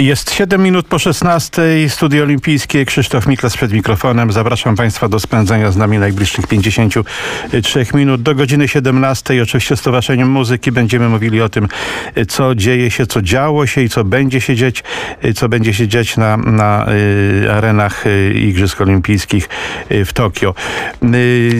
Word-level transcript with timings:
Jest 0.00 0.32
7 0.34 0.62
minut 0.62 0.86
po 0.86 0.98
16. 0.98 1.62
Studio 1.88 2.24
Olimpijskie. 2.24 2.84
Krzysztof 2.84 3.26
Miklas 3.26 3.56
przed 3.56 3.72
mikrofonem. 3.72 4.32
Zapraszam 4.32 4.76
Państwa 4.76 5.08
do 5.08 5.20
spędzania 5.20 5.70
z 5.70 5.76
nami 5.76 5.98
najbliższych 5.98 6.46
53 6.46 7.86
minut. 7.94 8.22
Do 8.22 8.34
godziny 8.34 8.68
17. 8.68 9.42
Oczywiście 9.42 9.76
Stowarzyszeniem 9.76 10.30
Muzyki 10.30 10.72
będziemy 10.72 11.08
mówili 11.08 11.40
o 11.40 11.48
tym, 11.48 11.68
co 12.28 12.54
dzieje 12.54 12.90
się, 12.90 13.06
co 13.06 13.22
działo 13.22 13.66
się 13.66 13.82
i 13.82 13.88
co 13.88 14.04
będzie 14.04 14.40
się 14.40 14.56
dziać, 14.56 14.84
co 15.34 15.48
będzie 15.48 15.74
się 15.74 15.88
dziać 15.88 16.16
na, 16.16 16.36
na 16.36 16.86
y, 17.44 17.52
arenach 17.52 18.06
y, 18.06 18.34
Igrzysk 18.34 18.80
Olimpijskich 18.80 19.48
y, 19.90 20.04
w 20.04 20.12
Tokio. 20.12 20.54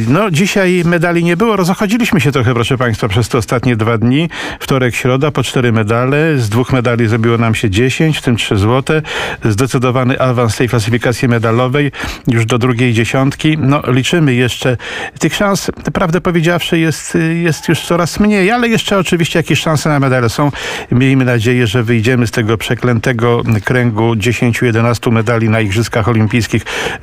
No, 0.09 0.31
dzisiaj 0.31 0.83
medali 0.85 1.25
nie 1.25 1.37
było. 1.37 1.57
Rozochodziliśmy 1.57 2.21
się 2.21 2.33
trochę, 2.33 2.55
proszę 2.55 2.79
Państwa, 2.79 3.09
przez 3.09 3.29
te 3.29 3.39
ostatnie 3.39 3.77
dwa 3.77 3.99
dni. 3.99 4.29
Wtorek, 4.61 4.95
środa, 4.95 5.31
po 5.31 5.43
cztery 5.43 5.73
medale. 5.73 6.39
Z 6.39 6.49
dwóch 6.49 6.73
medali 6.73 7.09
zrobiło 7.09 7.39
nam 7.39 7.55
się 7.55 7.71
10, 7.71 8.21
w 8.31 8.33
tym 8.33 8.37
3 8.37 8.57
złote. 8.57 9.03
Zdecydowany 9.45 10.21
awans 10.21 10.57
tej 10.57 10.69
klasyfikacji 10.69 11.29
medalowej 11.29 11.93
już 12.27 12.47
do 12.47 12.59
drugiej 12.59 12.93
dziesiątki. 12.93 13.59
No, 13.59 13.83
liczymy 13.87 14.35
jeszcze. 14.35 14.77
Tych 15.19 15.35
szans, 15.35 15.71
prawdę 15.93 16.21
powiedziawszy, 16.21 16.79
jest, 16.79 17.19
jest 17.43 17.69
już 17.69 17.81
coraz 17.81 18.21
mniej, 18.21 18.51
ale 18.51 18.69
jeszcze 18.69 18.99
oczywiście 18.99 19.39
jakieś 19.39 19.61
szanse 19.61 19.89
na 19.89 20.01
medale 20.01 20.29
są. 20.29 20.53
Miejmy 20.91 21.25
nadzieję, 21.25 21.67
że 21.67 21.83
wyjdziemy 21.83 22.27
z 22.27 22.31
tego 22.31 22.59
przeklętego 22.59 23.43
kręgu 23.65 24.15
10-11 24.15 25.13
medali 25.13 25.49
na 25.49 25.61
Igrzyskach 25.61 26.09
Olimpijskich, 26.09 26.63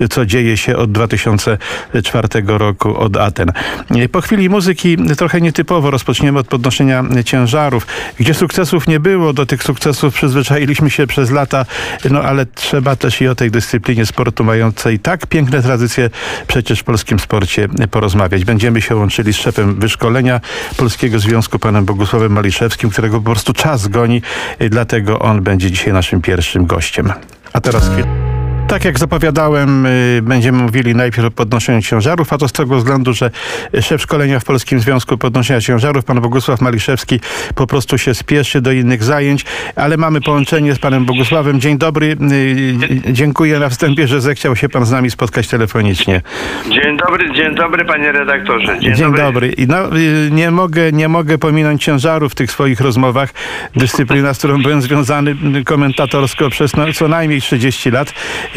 co 0.09 0.25
dzieje 0.25 0.57
się 0.57 0.77
od 0.77 0.91
2004 0.91 2.27
roku, 2.45 2.97
od 2.97 3.17
Aten. 3.17 3.51
Po 4.11 4.21
chwili 4.21 4.49
muzyki 4.49 4.97
trochę 5.17 5.41
nietypowo 5.41 5.91
rozpoczniemy 5.91 6.39
od 6.39 6.47
podnoszenia 6.47 7.03
ciężarów. 7.25 7.87
Gdzie 8.19 8.33
sukcesów 8.33 8.87
nie 8.87 8.99
było, 8.99 9.33
do 9.33 9.45
tych 9.45 9.63
sukcesów 9.63 10.13
przyzwyczailiśmy 10.13 10.89
się 10.89 11.07
lata, 11.31 11.65
no 12.09 12.21
ale 12.21 12.45
trzeba 12.45 12.95
też 12.95 13.21
i 13.21 13.27
o 13.27 13.35
tej 13.35 13.51
dyscyplinie 13.51 14.05
sportu 14.05 14.43
mającej 14.43 14.99
tak 14.99 15.27
piękne 15.27 15.61
tradycje 15.61 16.09
przecież 16.47 16.79
w 16.79 16.83
polskim 16.83 17.19
sporcie 17.19 17.67
porozmawiać. 17.91 18.45
Będziemy 18.45 18.81
się 18.81 18.95
łączyli 18.95 19.33
z 19.33 19.37
szefem 19.37 19.79
wyszkolenia 19.79 20.41
Polskiego 20.77 21.19
Związku, 21.19 21.59
panem 21.59 21.85
Bogusławem 21.85 22.31
Maliszewskim, 22.31 22.89
którego 22.89 23.17
po 23.17 23.31
prostu 23.31 23.53
czas 23.53 23.87
goni, 23.87 24.21
dlatego 24.69 25.19
on 25.19 25.43
będzie 25.43 25.71
dzisiaj 25.71 25.93
naszym 25.93 26.21
pierwszym 26.21 26.65
gościem. 26.65 27.13
A 27.53 27.61
teraz 27.61 27.89
chwilę. 27.89 28.36
Tak 28.67 28.85
jak 28.85 28.99
zapowiadałem, 28.99 29.85
y, 29.85 30.19
będziemy 30.23 30.63
mówili 30.63 30.95
najpierw 30.95 31.27
o 31.27 31.31
podnoszeniu 31.31 31.81
ciężarów, 31.81 32.33
a 32.33 32.37
to 32.37 32.47
z 32.47 32.51
tego 32.51 32.75
względu, 32.75 33.13
że 33.13 33.31
szef 33.81 34.01
szkolenia 34.01 34.39
w 34.39 34.45
Polskim 34.45 34.79
Związku 34.79 35.17
Podnoszenia 35.17 35.61
Ciężarów, 35.61 36.05
pan 36.05 36.21
Bogusław 36.21 36.61
Maliszewski, 36.61 37.19
po 37.55 37.67
prostu 37.67 37.97
się 37.97 38.13
spieszy 38.13 38.61
do 38.61 38.71
innych 38.71 39.03
zajęć, 39.03 39.45
ale 39.75 39.97
mamy 39.97 40.21
połączenie 40.21 40.75
z 40.75 40.79
panem 40.79 41.05
Bogusławem. 41.05 41.59
Dzień 41.59 41.77
dobry. 41.77 42.17
Y, 42.31 43.13
dziękuję 43.13 43.59
na 43.59 43.69
wstępie, 43.69 44.07
że 44.07 44.21
zechciał 44.21 44.55
się 44.55 44.69
pan 44.69 44.85
z 44.85 44.91
nami 44.91 45.11
spotkać 45.11 45.47
telefonicznie. 45.47 46.21
Dzień 46.69 46.97
dobry, 46.97 47.33
dzień 47.33 47.55
dobry 47.55 47.85
panie 47.85 48.11
redaktorze. 48.11 48.79
Dzień, 48.79 48.95
dzień 48.95 49.05
dobry. 49.05 49.21
dobry. 49.21 49.53
No, 49.67 49.97
y, 49.97 50.29
nie, 50.31 50.51
mogę, 50.51 50.91
nie 50.91 51.07
mogę 51.07 51.37
pominąć 51.37 51.83
ciężarów 51.83 52.31
w 52.31 52.35
tych 52.35 52.51
swoich 52.51 52.81
rozmowach. 52.81 53.33
Dyscyplina, 53.75 54.33
z 54.33 54.37
którą 54.37 54.61
byłem 54.61 54.81
związany 54.81 55.35
komentatorsko 55.65 56.49
przez 56.49 56.75
no, 56.75 56.93
co 56.93 57.07
najmniej 57.07 57.41
30 57.41 57.91
lat. 57.91 58.13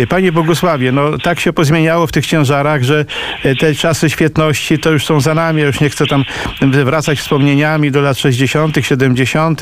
Panie 0.06 0.32
Bogusławie, 0.32 0.92
no 0.92 1.18
tak 1.18 1.40
się 1.40 1.52
pozmieniało 1.52 2.06
w 2.06 2.12
tych 2.12 2.26
ciężarach, 2.26 2.82
że 2.82 3.04
e, 3.44 3.54
te 3.54 3.74
czasy 3.74 4.10
świetności 4.10 4.78
to 4.78 4.90
już 4.90 5.06
są 5.06 5.20
za 5.20 5.34
nami. 5.34 5.60
Ja 5.60 5.66
już 5.66 5.80
nie 5.80 5.90
chcę 5.90 6.06
tam 6.06 6.24
wracać 6.84 7.18
wspomnieniami 7.18 7.90
do 7.90 8.00
lat 8.00 8.18
60., 8.18 8.76
70., 8.80 9.60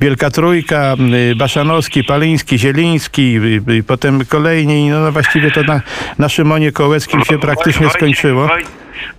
Wielka 0.00 0.30
Trójka, 0.30 0.96
Baszanowski, 1.36 2.04
Paliński, 2.04 2.58
Zieliński, 2.58 3.40
potem 3.86 4.24
kolejni. 4.24 4.90
No, 4.90 5.00
no 5.00 5.12
właściwie 5.12 5.50
to 5.50 5.62
na, 5.62 5.80
na 6.18 6.28
Szymonie 6.28 6.72
Kołeckim 6.72 7.24
się 7.24 7.38
praktycznie 7.38 7.90
skończyło. 7.90 8.48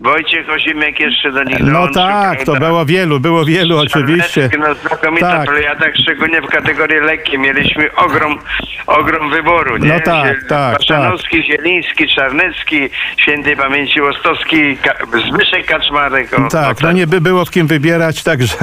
Wojciech 0.01 0.49
Osimek 0.49 0.99
jeszcze 0.99 1.31
do 1.31 1.43
nich 1.43 1.59
No 1.59 1.87
tak, 1.87 2.43
to 2.43 2.55
było 2.55 2.85
wielu, 2.85 3.19
było 3.19 3.45
wielu 3.45 3.77
oczywiście. 3.77 4.49
No, 4.59 4.75
znakomita 4.75 5.37
tak. 5.37 5.49
plejada, 5.49 5.85
szczególnie 6.03 6.41
w 6.41 6.47
kategorii 6.47 6.99
lekkiej. 6.99 7.39
Mieliśmy 7.39 7.95
ogrom, 7.95 8.39
ogrom 8.87 9.29
wyboru. 9.29 9.77
Nie? 9.77 9.87
No 9.87 9.99
tak, 9.99 10.43
tak. 10.49 10.77
Baszanowski, 10.77 11.37
tak. 11.37 11.45
Zieliński, 11.45 12.07
Czarnecki, 12.07 12.89
świętej 13.17 13.57
pamięci 13.57 14.01
Łostowski, 14.01 14.77
Ka 14.77 14.93
Zbyszek 15.29 15.65
Kaczmarek. 15.65 16.39
O, 16.39 16.47
tak, 16.49 16.81
no, 16.81 16.87
no 16.87 16.91
nie 16.91 17.07
by 17.07 17.21
było 17.21 17.45
w 17.45 17.51
kim 17.51 17.67
wybierać, 17.67 18.23
także, 18.23 18.55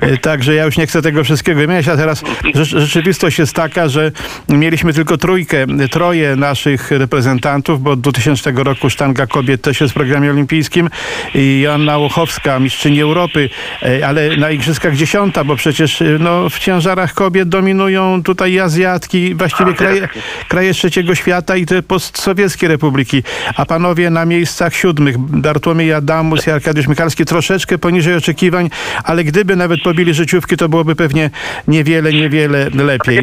tak. 0.00 0.18
także 0.20 0.54
ja 0.54 0.64
już 0.64 0.76
nie 0.76 0.86
chcę 0.86 1.02
tego 1.02 1.24
wszystkiego 1.24 1.60
wymieniać, 1.60 1.88
a 1.88 1.96
teraz 1.96 2.24
rzeczywistość 2.54 3.38
jest 3.38 3.56
taka, 3.56 3.88
że 3.88 4.10
mieliśmy 4.48 4.92
tylko 4.92 5.16
trójkę, 5.16 5.66
troje 5.90 6.36
naszych 6.36 6.90
reprezentantów, 6.90 7.82
bo 7.82 7.90
od 7.90 8.00
2000 8.00 8.52
roku 8.56 8.90
sztanga 8.90 9.26
kobiet 9.26 9.62
też 9.62 9.80
jest 9.80 9.92
w 9.92 9.94
programie 9.94 10.30
olimpijskim 10.30 10.57
olimpijskim 10.58 10.90
i 11.34 11.60
Joanna 11.60 11.98
Łochowska, 11.98 12.60
mistrzyni 12.60 13.00
Europy, 13.00 13.50
e, 13.82 14.06
ale 14.06 14.36
na 14.36 14.50
igrzyskach 14.50 14.94
dziesiąta, 14.94 15.44
bo 15.44 15.56
przecież 15.56 16.02
e, 16.02 16.04
no, 16.18 16.48
w 16.48 16.58
ciężarach 16.58 17.14
kobiet 17.14 17.48
dominują 17.48 18.22
tutaj 18.22 18.58
Azjatki, 18.58 19.34
właściwie 19.34 19.74
kraje, 19.74 20.08
kraje 20.48 20.72
trzeciego 20.74 21.14
świata 21.14 21.56
i 21.56 21.66
te 21.66 21.82
postsowieckie 21.82 22.68
republiki, 22.68 23.22
a 23.56 23.66
panowie 23.66 24.10
na 24.10 24.24
miejscach 24.24 24.74
siódmych, 24.74 25.18
Bartłomiej 25.18 25.92
Adamus 25.92 26.46
i 26.46 26.50
Arkadiusz 26.50 26.88
Michalski 26.88 27.24
troszeczkę 27.24 27.78
poniżej 27.78 28.14
oczekiwań, 28.14 28.70
ale 29.04 29.24
gdyby 29.24 29.56
nawet 29.56 29.82
pobili 29.82 30.14
życiówki, 30.14 30.56
to 30.56 30.68
byłoby 30.68 30.96
pewnie 30.96 31.30
niewiele, 31.68 32.12
niewiele 32.12 32.70
lepiej. 32.74 33.20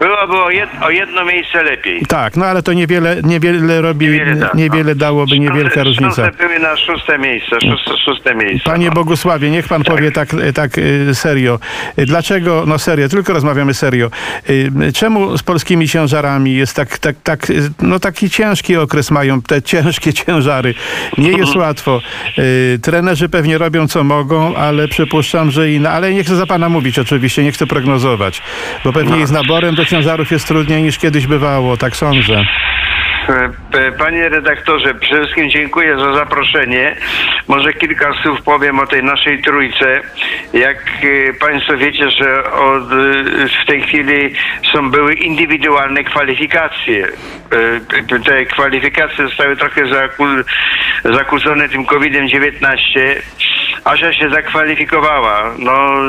Byłoby 0.00 0.36
o, 0.36 0.50
jed, 0.50 0.70
o 0.82 0.90
jedno 0.90 1.24
miejsce 1.24 1.62
lepiej. 1.62 2.02
Tak, 2.08 2.36
no 2.36 2.46
ale 2.46 2.62
to 2.62 2.72
niewiele, 2.72 3.16
niewiele 3.22 3.80
robi, 3.80 4.06
niewiele, 4.06 4.48
niewiele 4.54 4.94
no. 4.94 5.00
dałoby, 5.00 5.38
niewielka 5.38 5.82
różnica. 5.82 6.30
były 6.38 6.58
na 6.58 6.75
szóste 6.78 7.18
miejsce, 7.18 7.60
szóste, 7.60 7.96
szóste 8.04 8.34
miejsce. 8.34 8.70
Panie 8.70 8.86
no. 8.86 8.92
Bogusławie, 8.92 9.50
niech 9.50 9.68
pan 9.68 9.82
tak. 9.82 9.96
powie 9.96 10.12
tak, 10.12 10.28
tak 10.54 10.78
y, 10.78 11.14
serio. 11.14 11.58
Dlaczego, 11.96 12.64
no 12.66 12.78
serio, 12.78 13.08
tylko 13.08 13.32
rozmawiamy 13.32 13.74
serio. 13.74 14.10
Czemu 14.94 15.38
z 15.38 15.42
polskimi 15.42 15.88
ciężarami 15.88 16.54
jest 16.54 16.76
tak, 16.76 16.98
tak, 16.98 17.16
tak, 17.22 17.46
no 17.82 17.98
taki 17.98 18.30
ciężki 18.30 18.76
okres 18.76 19.10
mają, 19.10 19.42
te 19.42 19.62
ciężkie 19.62 20.12
ciężary. 20.12 20.74
Nie 21.18 21.30
jest 21.30 21.56
łatwo. 21.64 22.00
Trenerzy 22.82 23.28
pewnie 23.28 23.58
robią 23.58 23.88
co 23.88 24.04
mogą, 24.04 24.56
ale 24.56 24.88
przypuszczam, 24.88 25.50
że 25.50 25.70
i, 25.70 25.86
ale 25.86 26.12
nie 26.12 26.24
chcę 26.24 26.36
za 26.36 26.46
pana 26.46 26.68
mówić 26.68 26.98
oczywiście, 26.98 27.42
nie 27.44 27.52
chcę 27.52 27.66
prognozować, 27.66 28.42
bo 28.84 28.92
pewnie 28.92 29.16
no. 29.16 29.26
z 29.26 29.30
naborem 29.30 29.74
do 29.74 29.84
ciężarów 29.84 30.30
jest 30.30 30.48
trudniej 30.48 30.82
niż 30.82 30.98
kiedyś 30.98 31.26
bywało, 31.26 31.76
tak 31.76 31.96
sądzę. 31.96 32.44
Panie 33.98 34.28
redaktorze, 34.28 34.94
przede 34.94 35.20
wszystkim 35.20 35.50
dziękuję 35.50 35.98
za 35.98 36.14
zaproszenie. 36.14 36.96
Może 37.48 37.72
kilka 37.72 38.12
słów 38.22 38.42
powiem 38.42 38.78
o 38.78 38.86
tej 38.86 39.04
naszej 39.04 39.42
trójce. 39.42 40.00
Jak 40.52 40.76
e, 41.02 41.32
Państwo 41.32 41.76
wiecie, 41.76 42.10
że 42.10 42.52
od, 42.52 42.84
w 43.62 43.66
tej 43.66 43.82
chwili 43.82 44.34
są 44.72 44.90
były 44.90 45.14
indywidualne 45.14 46.04
kwalifikacje. 46.04 47.08
E, 48.08 48.20
te 48.24 48.44
kwalifikacje 48.44 49.28
zostały 49.28 49.56
trochę 49.56 49.82
zakłócone 51.04 51.68
tym 51.68 51.84
COVID-19. 51.84 52.76
Asia 53.86 54.12
się 54.12 54.30
zakwalifikowała. 54.30 55.54
No 55.58 56.00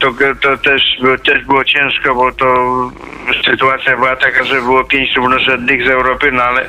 to, 0.00 0.12
to 0.40 0.56
też, 0.56 0.82
też 1.24 1.44
było 1.44 1.64
ciężko, 1.64 2.14
bo 2.14 2.32
to 2.32 2.46
sytuacja 3.44 3.96
była 3.96 4.16
taka, 4.16 4.44
że 4.44 4.62
było 4.62 4.84
pięć 4.84 5.16
równorzędnych 5.16 5.86
z 5.86 5.90
Europy, 5.90 6.32
no 6.32 6.42
ale 6.42 6.63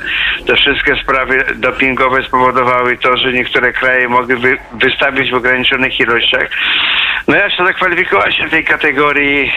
te 0.46 0.56
wszystkie 0.56 0.96
sprawy 1.02 1.44
dopingowe 1.54 2.22
spowodowały 2.22 2.96
to, 2.96 3.16
że 3.16 3.32
niektóre 3.32 3.72
kraje 3.72 4.08
mogły 4.08 4.36
wy, 4.36 4.58
wystawić 4.72 5.30
w 5.30 5.34
ograniczonych 5.34 6.00
ilościach. 6.00 6.48
No 7.28 7.36
ja 7.36 7.50
się 7.50 7.66
zakwalifikowałem 7.66 8.32
się 8.32 8.46
w 8.46 8.50
tej 8.50 8.64
kategorii, 8.64 9.52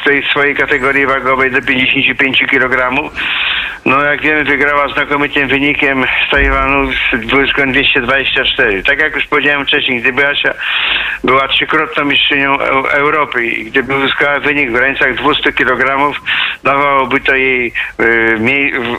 w 0.00 0.04
tej 0.04 0.22
swojej 0.30 0.54
kategorii 0.54 1.06
wagowej 1.06 1.50
do 1.50 1.62
55 1.62 2.38
kg. 2.50 2.92
No 3.84 4.02
jak 4.02 4.22
wiemy, 4.22 4.44
wygrała 4.44 4.88
znakomitym 4.88 5.48
wynikiem 5.48 6.04
z 6.26 6.30
Tajwanu 6.30 6.92
z 6.92 7.26
224. 7.26 8.82
Tak 8.82 9.00
jak 9.00 9.14
już 9.14 9.26
powiedziałem 9.26 9.66
wcześniej, 9.66 10.00
gdyby 10.00 10.28
Asia 10.28 10.54
była 11.24 11.48
trzykrotną 11.48 12.04
mistrzynią 12.04 12.58
Europy 12.90 13.46
i 13.46 13.64
gdyby 13.64 13.96
uzyskała 13.96 14.40
wynik 14.40 14.70
w 14.70 14.72
granicach 14.72 15.14
200 15.14 15.52
kg, 15.52 16.12
dawałoby 16.64 17.20
to 17.20 17.34
jej 17.34 17.72
y, 18.00 18.38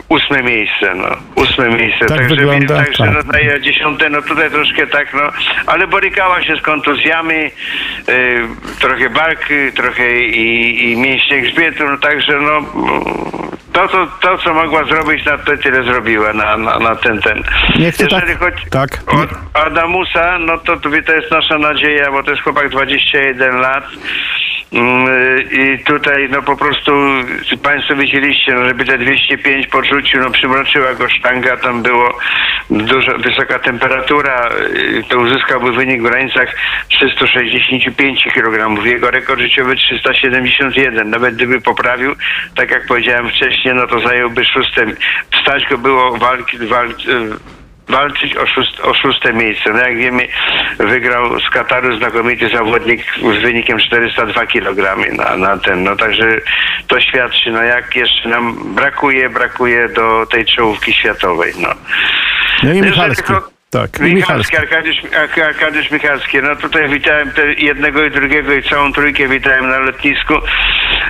ósme 0.09 0.43
miejsce, 0.43 0.95
no. 0.95 1.07
Ósme 1.35 1.69
miejsce. 1.69 2.05
Tak 2.05 2.17
także 2.17 2.35
wygląda, 2.35 2.77
także 2.77 3.03
tak. 3.03 3.25
no, 3.25 3.59
dziesiąte, 3.59 4.09
no 4.09 4.21
tutaj 4.21 4.51
troszkę 4.51 4.87
tak, 4.87 5.13
no. 5.13 5.21
Ale 5.67 5.87
borykała 5.87 6.43
się 6.43 6.55
z 6.55 6.61
kontuzjami, 6.61 7.35
y, 7.35 7.51
trochę 8.79 9.09
barki, 9.09 9.71
trochę 9.75 10.19
i, 10.19 10.91
i 10.91 10.97
mięśnie 10.97 11.41
grzbietu, 11.41 11.83
no 11.89 11.97
także 11.97 12.39
no 12.39 12.61
to, 13.73 13.87
to, 13.87 14.07
to, 14.21 14.37
co 14.37 14.53
mogła 14.53 14.83
zrobić, 14.83 15.25
na 15.25 15.37
to 15.37 15.57
tyle 15.57 15.83
zrobiła 15.83 16.33
na, 16.33 16.57
na, 16.57 16.79
na 16.79 16.95
ten, 16.95 17.21
ten. 17.21 17.43
Nie 17.79 17.91
chcę 17.91 18.03
Jeżeli 18.03 18.21
tak, 18.21 18.39
chodzi 18.39 18.69
tak. 18.69 19.01
o 19.07 19.59
Adamusa, 19.59 20.39
no 20.39 20.57
to, 20.57 20.77
to 20.77 20.89
to 21.05 21.13
jest 21.13 21.31
nasza 21.31 21.57
nadzieja, 21.57 22.11
bo 22.11 22.23
to 22.23 22.31
jest 22.31 22.43
chłopak 22.43 22.69
21 22.69 23.55
lat. 23.55 23.83
Mm, 24.73 25.07
I 25.51 25.83
tutaj 25.83 26.29
no 26.29 26.41
po 26.41 26.57
prostu 26.57 26.91
Państwo 27.63 27.95
wiedzieliście, 27.95 28.53
no, 28.53 28.65
żeby 28.65 28.85
te 28.85 28.97
205 28.97 29.67
podrzucił, 29.67 30.19
no 30.19 30.31
przymroczyła 30.31 30.93
go 30.93 31.09
sztanga, 31.09 31.57
tam 31.57 31.83
było 31.83 32.17
dużo, 32.69 33.17
wysoka 33.17 33.59
temperatura, 33.59 34.49
y, 34.75 35.03
to 35.09 35.19
uzyskałby 35.19 35.71
wynik 35.71 36.01
w 36.01 36.03
granicach 36.03 36.55
365 36.89 38.23
kg. 38.33 38.85
Jego 38.85 39.11
rekord 39.11 39.41
życiowy 39.41 39.75
371. 39.75 41.09
Nawet 41.09 41.35
gdyby 41.35 41.61
poprawił, 41.61 42.15
tak 42.55 42.71
jak 42.71 42.87
powiedziałem 42.87 43.29
wcześniej, 43.29 43.75
no 43.75 43.87
to 43.87 43.99
zająłby 43.99 44.45
szóste. 44.45 44.85
Stać 45.41 45.65
go 45.69 45.77
było 45.77 46.17
walki, 46.17 46.57
walki 46.57 47.07
walczyć 47.89 48.35
o, 48.37 48.45
szóst, 48.47 48.79
o 48.79 48.93
szóste 48.93 49.33
miejsce. 49.33 49.69
No 49.69 49.79
jak 49.79 49.97
wiemy, 49.97 50.27
wygrał 50.79 51.39
z 51.39 51.49
Kataru 51.49 51.97
znakomity 51.97 52.49
zawodnik 52.49 53.01
z 53.39 53.41
wynikiem 53.41 53.79
402 53.79 54.45
kg 54.45 54.97
na, 55.17 55.37
na 55.37 55.57
ten. 55.57 55.83
No 55.83 55.95
także 55.95 56.37
to 56.87 56.99
świadczy, 56.99 57.51
no 57.51 57.63
jak 57.63 57.95
jeszcze 57.95 58.29
nam 58.29 58.75
brakuje, 58.75 59.29
brakuje 59.29 59.89
do 59.89 60.25
tej 60.25 60.45
czołówki 60.45 60.93
światowej. 60.93 61.53
No, 61.59 61.69
No 62.63 62.73
i 62.73 62.77
Jeszcze 62.77 62.89
Michalski. 62.91 63.23
tylko- 63.27 63.52
Tak, 63.73 63.99
Michalski. 63.99 64.57
Arkadiusz, 64.57 64.97
Arkadiusz 65.47 65.91
Michalski. 65.91 66.37
No 66.43 66.55
tutaj 66.55 66.89
witałem 66.89 67.31
jednego 67.57 68.05
i 68.05 68.11
drugiego 68.11 68.53
i 68.53 68.63
całą 68.63 68.93
trójkę 68.93 69.27
witałem 69.27 69.69
na 69.69 69.79
lotnisku. 69.79 70.33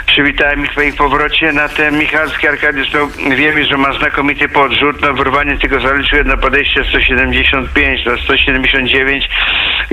Przywitałem 0.05 0.63
ich 0.63 0.73
po 0.73 0.81
ich 0.81 0.95
powrocie 0.95 1.53
na 1.53 1.69
ten 1.69 1.97
Michalski 1.97 2.47
Arkadiusz. 2.47 2.87
No 2.93 3.07
wiemy, 3.35 3.65
że 3.65 3.77
ma 3.77 3.93
znakomity 3.93 4.49
podrzut. 4.49 5.01
No 5.01 5.13
wyrwanie 5.13 5.57
tylko 5.57 5.79
zaliczył 5.79 6.17
jedno 6.17 6.37
podejście 6.37 6.83
175, 6.83 8.05
no 8.05 8.17
179. 8.17 9.29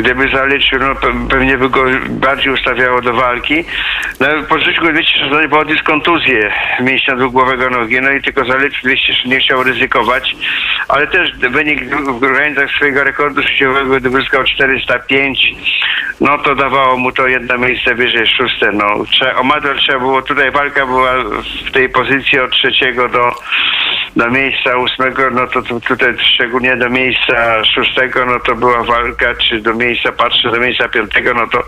Gdyby 0.02 0.28
zaliczył, 0.28 0.78
no 0.78 0.94
pe- 0.94 1.28
pewnie 1.28 1.58
by 1.58 1.68
go 1.68 1.84
bardziej 2.08 2.52
ustawiało 2.52 3.00
do 3.00 3.12
walki. 3.12 3.64
No 4.20 4.26
podrzucił 4.48 4.82
go 4.82 4.92
216, 4.92 5.48
bo 5.48 5.58
odniósł 5.58 5.84
kontuzję 5.84 6.52
mięśnia 6.80 7.16
dwugłowego 7.16 7.70
nogi. 7.70 8.00
No 8.00 8.10
i 8.10 8.22
tylko 8.22 8.44
zaliczył 8.44 8.80
200, 8.82 9.12
nie 9.26 9.40
chciał 9.40 9.62
ryzykować. 9.62 10.36
Ale 10.88 11.06
też 11.06 11.32
wynik 11.36 11.84
w 11.96 12.18
granicach 12.20 12.70
swojego 12.70 13.04
rekordu 13.04 13.42
życiowego, 13.42 13.96
gdy 14.00 14.08
uzyskał 14.10 14.44
405, 14.44 15.52
no 16.20 16.38
to 16.38 16.54
dawało 16.54 16.96
mu 16.96 17.12
to 17.12 17.26
jedno 17.28 17.58
miejsce 17.58 17.94
wyżej, 17.94 18.26
szóste. 18.26 18.72
No, 18.72 19.04
trzeba, 19.10 19.34
o 19.34 19.42
Madel 19.42 19.78
trzeba 19.78 19.98
było, 19.98 20.22
tutaj 20.22 20.50
walka 20.50 20.86
była 20.86 21.12
w 21.68 21.70
tej 21.72 21.88
pozycji 21.88 22.40
od 22.40 22.50
trzeciego 22.50 23.08
do, 23.08 23.34
do 24.16 24.30
miejsca 24.30 24.76
ósmego, 24.76 25.30
no 25.30 25.46
to 25.46 25.62
tu- 25.62 25.80
tutaj 25.80 26.14
szczególnie 26.34 26.76
do 26.76 26.90
miejsca 26.90 27.64
szóstego, 27.64 28.26
no 28.26 28.40
to 28.40 28.54
była 28.54 28.82
walka, 28.84 29.34
czy 29.34 29.60
do 29.60 29.74
miejsca, 29.74 30.12
patrzę, 30.12 30.50
do 30.50 30.60
miejsca 30.60 30.88
piątego, 30.88 31.34
no 31.34 31.46
to 31.46 31.62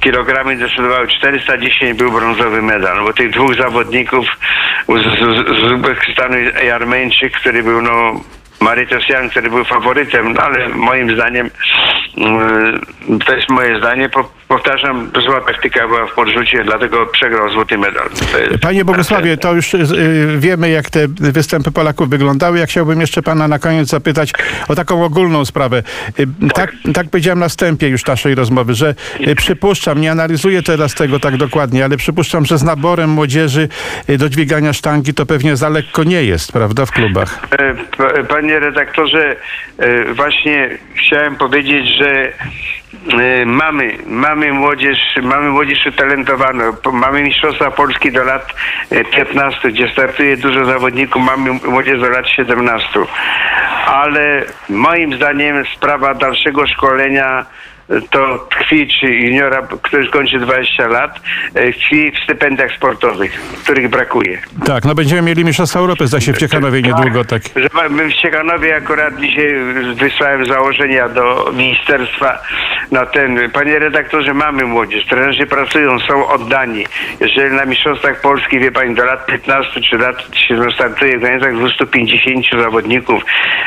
kilogramy 0.00 0.56
decydowały 0.56 1.08
410 1.08 1.98
był 1.98 2.12
brązowy 2.12 2.62
medal, 2.62 3.04
bo 3.04 3.12
tych 3.12 3.30
dwóch 3.30 3.54
zawodników 3.54 4.26
z, 4.88 5.02
z, 5.18 5.58
z 5.60 5.72
Uzbekistanu 5.72 6.34
i 6.64 6.70
Armeńczyk, 6.70 7.32
który 7.32 7.62
był 7.62 7.82
no 7.82 8.20
Marytos 8.70 9.08
Jan, 9.08 9.30
który 9.30 9.50
był 9.50 9.64
faworytem, 9.64 10.32
no 10.32 10.42
ale 10.42 10.68
moim 10.68 11.14
zdaniem, 11.14 11.50
mm, 12.18 12.80
to 13.26 13.34
jest 13.36 13.48
moje 13.48 13.78
zdanie, 13.78 14.08
po, 14.08 14.30
powtarzam, 14.48 15.10
zła 15.26 15.40
taktyka 15.40 15.88
była 15.88 16.06
w 16.06 16.12
podrzucie, 16.14 16.64
dlatego 16.64 17.06
przegrał 17.06 17.50
złoty 17.50 17.78
medal. 17.78 18.08
Panie 18.62 18.84
Bogusławie, 18.84 19.36
to 19.36 19.54
już 19.54 19.74
y, 19.74 19.84
wiemy, 20.38 20.70
jak 20.70 20.90
te 20.90 21.06
występy 21.08 21.70
Polaków 21.72 22.08
wyglądały. 22.08 22.58
Ja 22.58 22.66
chciałbym 22.66 23.00
jeszcze 23.00 23.22
pana 23.22 23.48
na 23.48 23.58
koniec 23.58 23.88
zapytać 23.88 24.32
o 24.68 24.74
taką 24.74 25.04
ogólną 25.04 25.44
sprawę. 25.44 25.82
Y, 26.20 26.26
Tak, 26.54 26.72
tak 26.94 27.10
powiedziałem 27.10 27.38
na 27.38 27.48
wstępie 27.48 27.88
już 27.88 28.06
naszej 28.06 28.34
rozmowy, 28.34 28.74
że 28.74 28.94
y, 29.28 29.34
przypuszczam, 29.34 30.00
nie 30.00 30.10
analizuję 30.10 30.62
teraz 30.62 30.94
tego 30.94 31.20
tak 31.20 31.36
dokładnie, 31.36 31.84
ale 31.84 31.96
przypuszczam, 31.96 32.44
że 32.46 32.58
z 32.58 32.62
naborem 32.62 33.10
młodzieży 33.10 33.68
do 34.18 34.28
dźwigania 34.28 34.72
sztangi 34.72 35.14
to 35.14 35.26
pewnie 35.26 35.56
za 35.56 35.68
lekko 35.68 36.04
nie 36.04 36.22
jest, 36.24 36.52
prawda, 36.52 36.86
w 36.86 36.90
klubach. 36.92 37.38
E, 37.52 37.74
p- 37.96 38.24
Panie 38.56 38.66
redaktorze, 38.66 39.36
e, 39.78 40.04
właśnie 40.14 40.68
chciałem 40.94 41.36
powiedzieć, 41.36 41.86
że 41.96 42.32
e, 43.22 43.46
mamy, 43.46 43.96
mamy 44.06 44.52
młodzież, 44.52 44.98
mamy 45.22 45.50
młodzież 45.50 45.86
utalentowaną. 45.86 46.72
Mamy 46.92 47.22
Mistrzostwa 47.22 47.70
Polski 47.70 48.12
do 48.12 48.24
lat 48.24 48.54
e, 48.90 49.04
15, 49.04 49.68
gdzie 49.68 49.88
startuje 49.88 50.36
dużo 50.36 50.64
zawodników, 50.64 51.22
mamy 51.22 51.50
młodzież 51.52 52.00
do 52.00 52.08
lat 52.08 52.28
17. 52.28 52.88
Ale 53.86 54.44
moim 54.68 55.16
zdaniem 55.16 55.64
sprawa 55.76 56.14
dalszego 56.14 56.66
szkolenia 56.66 57.40
e, 57.40 57.44
to 58.10 58.46
tkwi, 58.50 58.88
czy 59.00 59.06
juniora, 59.06 59.62
który 59.82 60.08
kończy 60.08 60.38
20 60.38 60.86
lat, 60.86 61.20
e, 61.54 61.72
tkwi 61.72 62.12
w 62.12 62.18
stypendiach 62.24 62.72
sportowych, 62.72 63.32
których 63.62 63.88
brakuje. 63.88 64.38
Tak, 64.66 64.84
no 64.84 64.94
będziemy 64.94 65.22
mieli 65.22 65.44
Mistrzostwa 65.44 65.78
Europy, 65.78 66.06
zda 66.06 66.20
się 66.20 66.32
w 66.32 66.38
Ciechanowie 66.38 66.82
niedługo, 66.82 67.24
tak. 67.24 67.42
Że 67.56 67.68
mamy 67.74 68.08
w 68.08 68.14
Ciechanowie 68.14 68.76
akurat 68.76 69.16
dzisiaj 69.20 69.54
wysłałem 69.94 70.46
założenia 70.46 71.08
do 71.08 71.52
ministerstwa 71.54 72.38
na 72.90 73.06
ten. 73.06 73.50
Panie 73.50 73.78
redaktorze, 73.78 74.34
mamy 74.34 74.64
młodzież, 74.64 75.04
trenerzy 75.04 75.46
pracują, 75.46 75.98
są 75.98 76.28
oddani. 76.28 76.86
Jeżeli 77.20 77.56
na 77.56 77.64
Mistrzostwach 77.64 78.20
Polski, 78.20 78.58
wie 78.58 78.72
pani, 78.72 78.94
do 78.94 79.04
lat 79.04 79.26
15 79.26 79.80
czy 79.80 79.98
lat 79.98 80.16
się 80.48 80.70
startuje 80.74 81.18
w 81.18 81.20
granicach 81.20 81.56
250 81.56 82.46
zawodników, 82.62 83.22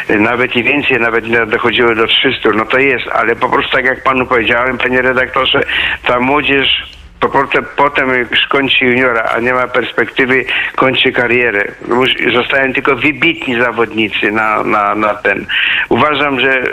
nawet 0.09 0.55
i 0.55 0.63
więcej, 0.63 0.99
nawet 0.99 1.49
dochodziło 1.49 1.95
do 1.95 2.07
300, 2.07 2.49
no 2.55 2.65
to 2.65 2.79
jest, 2.79 3.07
ale 3.07 3.35
po 3.35 3.49
prostu 3.49 3.71
tak 3.71 3.85
jak 3.85 4.03
panu 4.09 4.25
powiedziałem, 4.25 4.77
panie 4.77 5.01
redaktorze, 5.01 5.61
ta 6.07 6.19
młodzież 6.19 6.89
po, 7.19 7.29
potem, 7.29 7.65
potem 7.75 8.09
jak 8.09 8.31
już 8.31 8.47
kończy 8.47 8.85
juniora, 8.85 9.23
a 9.35 9.39
nie 9.39 9.53
ma 9.53 9.67
perspektywy, 9.67 10.45
kończy 10.75 11.11
karierę. 11.11 11.71
Zostają 12.33 12.73
tylko 12.73 12.95
wybitni 12.95 13.61
zawodnicy 13.61 14.31
na, 14.31 14.63
na, 14.63 14.95
na 14.95 15.13
ten. 15.13 15.45
Uważam, 15.89 16.39
że 16.39 16.63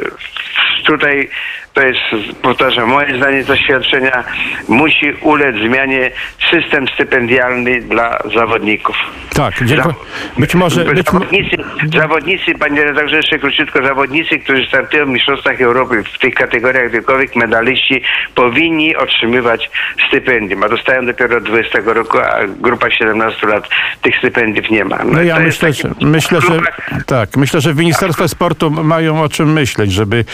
tutaj 0.87 1.29
to 1.77 1.83
jest, 1.83 2.01
powtarzam, 2.43 2.89
moje 2.89 3.17
zdanie 3.17 3.45
doświadczenia 3.45 4.25
musi 4.69 5.13
ulec 5.21 5.57
zmianie 5.57 6.11
system 6.51 6.89
stypendialny 6.95 7.81
dla 7.81 8.19
zawodników. 8.35 8.97
Tak, 9.35 9.55
dziękuję. 9.65 9.95
Być 10.39 10.55
może... 10.55 10.85
Być, 10.85 11.07
zawodnicy, 11.07 11.57
zawodnicy, 11.97 12.55
panie 12.55 12.85
redaktorze, 12.85 13.17
jeszcze 13.17 13.39
króciutko, 13.39 13.83
zawodnicy, 13.83 14.39
którzy 14.39 14.67
startują 14.67 15.07
w 15.07 15.09
Mistrzostwach 15.09 15.61
Europy 15.61 16.03
w 16.15 16.19
tych 16.19 16.35
kategoriach 16.35 16.91
wiekowych, 16.91 17.37
medaliści, 17.37 18.03
powinni 18.35 18.97
otrzymywać 18.97 19.71
stypendium, 20.09 20.63
a 20.63 20.69
dostają 20.69 21.07
dopiero 21.07 21.37
od 21.37 21.45
20 21.45 21.79
roku, 21.85 22.19
a 22.19 22.47
grupa 22.61 22.91
17 22.91 23.47
lat 23.47 23.69
tych 24.03 24.17
stypendiów 24.19 24.71
nie 24.71 24.85
ma. 24.85 24.99
No 25.05 25.23
ja 25.23 25.37
to 25.37 25.43
jest 25.43 25.63
myślę, 25.63 25.73
że, 25.73 26.07
myślę, 26.07 26.41
że 26.41 26.59
tak, 27.07 27.37
myślę, 27.37 27.61
że 27.61 27.73
w 27.73 27.77
Ministerstwie 27.77 28.29
Sportu 28.29 28.71
mają 28.71 29.23
o 29.23 29.29
czym 29.29 29.53
myśleć, 29.53 29.93
żeby 29.93 30.25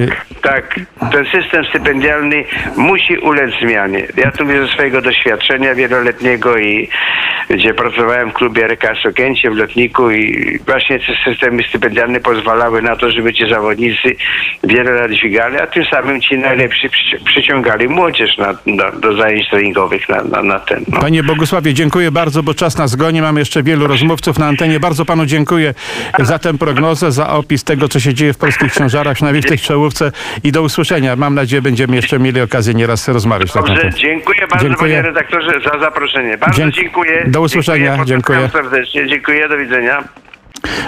Tak, 0.00 0.26
tak. 0.42 0.80
Ten 1.12 1.24
system 1.24 1.64
stypendialny 1.64 2.44
musi 2.76 3.18
ulec 3.18 3.50
zmianie. 3.62 4.06
Ja 4.16 4.30
tu 4.30 4.44
mówię 4.44 4.66
ze 4.66 4.72
swojego 4.72 5.02
doświadczenia 5.02 5.74
wieloletniego 5.74 6.58
i 6.58 6.88
gdzie 7.50 7.74
pracowałem 7.74 8.30
w 8.30 8.32
klubie 8.32 8.64
RKS 8.64 9.06
Okęcie 9.06 9.50
w 9.50 9.56
Lotniku 9.56 10.10
i 10.10 10.58
właśnie 10.66 10.98
te 10.98 11.12
systemy 11.24 11.62
stypendialne 11.62 12.20
pozwalały 12.20 12.82
na 12.82 12.96
to, 12.96 13.10
żeby 13.10 13.32
ci 13.34 13.50
zawodnicy 13.50 14.16
wiele 14.64 14.90
lat 14.90 15.10
dźwigali, 15.10 15.56
a 15.56 15.66
tym 15.66 15.84
samym 15.84 16.20
ci 16.20 16.38
najlepsi 16.38 16.88
przyci- 16.88 17.24
przyciągali 17.24 17.88
młodzież 17.88 18.38
na, 18.38 18.54
na, 18.66 18.90
do 18.90 19.16
zajęć 19.16 19.50
treningowych 19.50 20.08
na, 20.08 20.22
na, 20.22 20.42
na 20.42 20.58
ten. 20.58 20.84
No. 20.88 21.00
Panie 21.00 21.22
Bogusławie, 21.22 21.74
dziękuję 21.74 22.10
bardzo, 22.10 22.42
bo 22.42 22.54
czas 22.54 22.78
nas 22.78 22.96
goni. 22.96 23.22
Mam 23.22 23.36
jeszcze 23.36 23.62
wielu 23.62 23.86
rozmówców 23.86 24.38
na 24.38 24.46
antenie. 24.46 24.80
Bardzo 24.80 25.04
panu 25.04 25.26
dziękuję 25.26 25.74
za 26.18 26.38
tę 26.38 26.58
prognozę, 26.58 27.12
za 27.12 27.28
opis 27.28 27.64
tego, 27.64 27.88
co 27.88 28.00
się 28.00 28.14
dzieje 28.14 28.32
w 28.32 28.38
polskich 28.38 28.72
księżarach, 28.72 29.14
przynajmniej 29.14 29.42
w 29.42 29.46
tej 29.46 29.58
czołówce 29.84 30.12
i 30.44 30.52
do 30.52 30.62
usłyszenia. 30.62 31.16
Mam 31.16 31.34
nadzieję, 31.34 31.62
będziemy 31.62 31.96
jeszcze 31.96 32.18
mieli 32.18 32.40
okazję 32.40 32.74
nieraz 32.74 33.08
rozmawiać 33.08 33.52
Dobrze, 33.52 33.90
dziękuję 33.96 34.46
bardzo 34.50 34.68
Dziękuję. 34.68 34.96
panie 34.96 35.02
redaktorze 35.08 35.60
za 35.72 35.78
zaproszenie. 35.78 36.38
Bardzo 36.38 36.58
Dzięk- 36.62 36.74
dziękuję. 36.74 37.24
Do 37.26 37.40
usłyszenia. 37.40 38.04
Dziękuję. 38.04 38.38
Dziękuję. 38.38 38.48
serdecznie. 38.62 39.06
Dziękuję, 39.08 39.48
do 39.48 39.56
widzenia. 39.58 40.04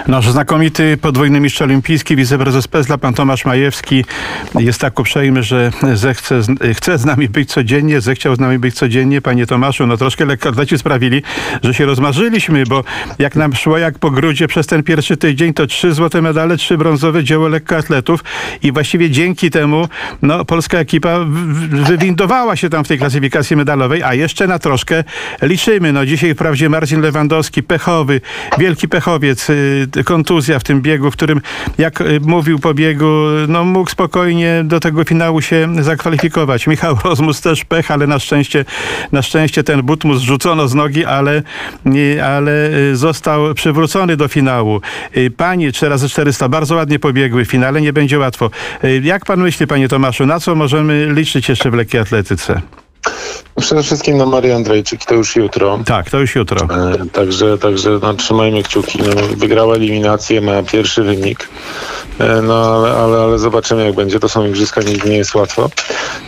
Nasz 0.07 0.29
znakomity 0.29 0.97
podwójny 1.01 1.39
mistrz 1.39 1.61
olimpijski, 1.61 2.15
wiceprezes 2.15 2.67
PESLA, 2.67 2.97
pan 2.97 3.13
Tomasz 3.13 3.45
Majewski 3.45 4.05
jest 4.59 4.81
tak 4.81 4.99
uprzejmy, 4.99 5.43
że 5.43 5.71
zechce, 5.93 6.41
chce 6.73 6.97
z 6.97 7.05
nami 7.05 7.29
być 7.29 7.49
codziennie, 7.49 8.01
zechciał 8.01 8.35
z 8.35 8.39
nami 8.39 8.59
być 8.59 8.75
codziennie. 8.75 9.21
Panie 9.21 9.45
Tomaszu, 9.45 9.87
no 9.87 9.97
troszkę 9.97 10.25
lekkoatleci 10.25 10.77
sprawili, 10.77 11.21
że 11.63 11.73
się 11.73 11.85
rozmarzyliśmy, 11.85 12.63
bo 12.65 12.83
jak 13.19 13.35
nam 13.35 13.55
szło 13.55 13.77
jak 13.77 13.99
po 13.99 14.11
grudzie 14.11 14.47
przez 14.47 14.67
ten 14.67 14.83
pierwszy 14.83 15.17
tydzień, 15.17 15.53
to 15.53 15.67
trzy 15.67 15.93
złote 15.93 16.21
medale, 16.21 16.57
trzy 16.57 16.77
brązowe 16.77 17.23
dzieło 17.23 17.47
lekkoatletów 17.47 18.23
i 18.63 18.71
właściwie 18.71 19.09
dzięki 19.09 19.51
temu 19.51 19.87
no, 20.21 20.45
polska 20.45 20.77
ekipa 20.77 21.17
wywindowała 21.69 22.55
się 22.55 22.69
tam 22.69 22.83
w 22.83 22.87
tej 22.87 22.97
klasyfikacji 22.97 23.55
medalowej, 23.55 24.03
a 24.03 24.13
jeszcze 24.13 24.47
na 24.47 24.59
troszkę 24.59 25.03
liczymy. 25.41 25.93
No 25.93 26.05
dzisiaj 26.05 26.33
wprawdzie 26.33 26.69
Marcin 26.69 27.01
Lewandowski, 27.01 27.63
pechowy, 27.63 28.21
wielki 28.57 28.87
pechowiec, 28.87 29.49
y, 29.49 29.66
kontuzja 30.05 30.59
w 30.59 30.63
tym 30.63 30.81
biegu, 30.81 31.11
w 31.11 31.13
którym, 31.13 31.41
jak 31.77 32.01
y, 32.01 32.19
mówił 32.19 32.59
po 32.59 32.73
biegu, 32.73 33.13
no 33.47 33.65
mógł 33.65 33.89
spokojnie 33.89 34.61
do 34.65 34.79
tego 34.79 35.03
finału 35.03 35.41
się 35.41 35.67
zakwalifikować. 35.79 36.67
Michał 36.67 36.97
Rozmus 37.05 37.41
też 37.41 37.65
pech, 37.65 37.91
ale 37.91 38.07
na 38.07 38.19
szczęście, 38.19 38.65
na 39.11 39.21
szczęście 39.21 39.63
ten 39.63 39.81
but 39.81 40.03
mu 40.03 40.15
zrzucono 40.15 40.67
z 40.67 40.75
nogi, 40.75 41.05
ale, 41.05 41.43
y, 41.95 42.23
ale 42.23 42.69
y, 42.91 42.95
został 42.95 43.53
przywrócony 43.53 44.17
do 44.17 44.27
finału. 44.27 44.81
Y, 45.17 45.31
Panie 45.31 45.71
4x400 45.71 46.49
bardzo 46.49 46.75
ładnie 46.75 46.99
pobiegły 46.99 47.45
w 47.45 47.49
finale, 47.49 47.81
nie 47.81 47.93
będzie 47.93 48.19
łatwo. 48.19 48.49
Y, 48.83 49.01
Jak 49.03 49.25
pan 49.25 49.39
myśli, 49.39 49.67
panie 49.67 49.87
Tomaszu, 49.87 50.25
na 50.25 50.39
co 50.39 50.55
możemy 50.55 51.13
liczyć 51.13 51.49
jeszcze 51.49 51.71
w 51.71 51.73
lekkiej 51.73 52.01
atletyce? 52.01 52.61
Przede 53.59 53.83
wszystkim 53.83 54.17
na 54.17 54.25
Marię 54.25 54.55
Andrzejczyk, 54.55 55.05
to 55.05 55.15
już 55.15 55.35
jutro. 55.35 55.79
Tak, 55.85 56.09
to 56.09 56.19
już 56.19 56.35
jutro. 56.35 56.67
E, 56.75 57.05
Także, 57.13 57.57
także 57.57 57.99
no, 58.01 58.13
trzymajmy 58.13 58.63
kciuki. 58.63 58.99
No, 58.99 59.21
wygrała 59.37 59.75
eliminację, 59.75 60.41
ma 60.41 60.63
pierwszy 60.63 61.03
wynik. 61.03 61.49
E, 62.19 62.41
No 62.41 62.75
ale, 62.75 62.93
ale, 62.97 63.17
ale 63.23 63.39
zobaczymy 63.39 63.85
jak 63.85 63.95
będzie. 63.95 64.19
To 64.19 64.29
są 64.29 64.45
igrzyska, 64.45 64.81
nigdy 64.81 65.09
nie 65.09 65.17
jest 65.17 65.35
łatwo. 65.35 65.69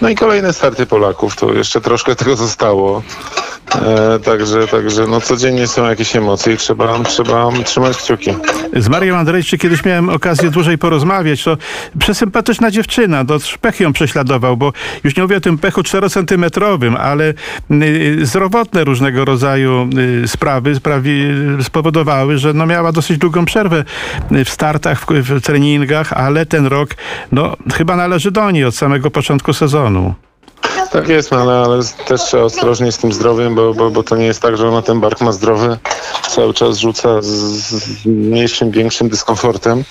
No 0.02 0.10
i 0.10 0.16
kolejne 0.16 0.54
starty 0.54 0.86
Polaków. 0.86 1.36
To 1.36 1.54
jeszcze 1.54 1.82
troszkę 1.82 2.16
tego 2.16 2.36
zostało. 2.36 3.02
E, 3.76 4.20
także, 4.20 4.68
także 4.68 5.08
no 5.08 5.22
codziennie 5.22 5.68
są 5.68 5.90
jakieś 5.90 6.16
emocje 6.16 6.54
i 6.54 6.58
trzeba, 6.58 7.00
trzeba 7.04 7.52
trzymać 7.66 7.98
kciuki. 7.98 8.32
Z 8.76 8.88
Marią 8.88 9.16
Andrzejczyk 9.16 9.62
kiedyś 9.62 9.86
miałem 9.86 10.10
okazję 10.10 10.50
dłużej 10.50 10.78
porozmawiać. 10.78 11.44
To 11.44 11.58
przesympatyczna 12.00 12.72
dziewczyna. 12.72 13.26
To 13.26 13.38
pech 13.62 13.80
ją 13.80 13.94
prześladował, 13.94 14.58
bo 14.58 14.74
już 15.04 15.16
nie 15.16 15.24
mówię 15.24 15.38
o 15.38 15.42
tym 15.42 15.58
pechu 15.58 15.84
czterocentymetrowym, 15.84 16.96
ale 16.96 17.34
y, 17.72 18.26
zdrowotne 18.26 18.84
różnego 18.84 19.26
rodzaju 19.26 19.90
y, 20.24 20.28
sprawy 20.28 20.76
sprawi, 20.76 21.24
spowodowały, 21.62 22.38
że 22.38 22.54
no 22.54 22.66
miała 22.66 22.92
dosyć 22.92 23.18
długą 23.18 23.46
przerwę 23.46 23.84
y, 24.32 24.46
w 24.46 24.50
startach, 24.50 25.06
w, 25.06 25.06
w 25.06 25.42
treningach, 25.42 26.14
ale 26.14 26.46
ten 26.46 26.66
rok 26.66 26.90
no, 27.32 27.56
chyba 27.74 27.96
należy 27.96 28.32
do 28.32 28.52
niej 28.52 28.66
od 28.66 28.76
samego 28.76 29.12
początku 29.12 29.54
sezonu. 29.54 30.14
Tak 30.92 31.08
jest, 31.08 31.32
no, 31.32 31.38
ale, 31.38 31.54
ale 31.54 31.80
też 32.08 32.22
trzeba 32.22 32.44
ostrożnie 32.44 32.92
z 32.92 32.98
tym 32.98 33.14
zdrowiem, 33.14 33.56
bo, 33.56 33.74
bo, 33.74 33.92
bo 33.92 34.04
to 34.04 34.16
nie 34.16 34.26
jest 34.26 34.42
tak, 34.42 34.58
że 34.58 34.68
ona 34.68 34.82
ten 34.82 35.00
bark 35.00 35.22
ma 35.22 35.32
zdrowy. 35.32 35.78
Cały 36.30 36.54
czas 36.54 36.78
rzuca 36.78 37.22
z, 37.22 37.28
z 37.28 38.06
mniejszym, 38.06 38.72
większym 38.72 39.10
dyskomfortem. 39.10 39.84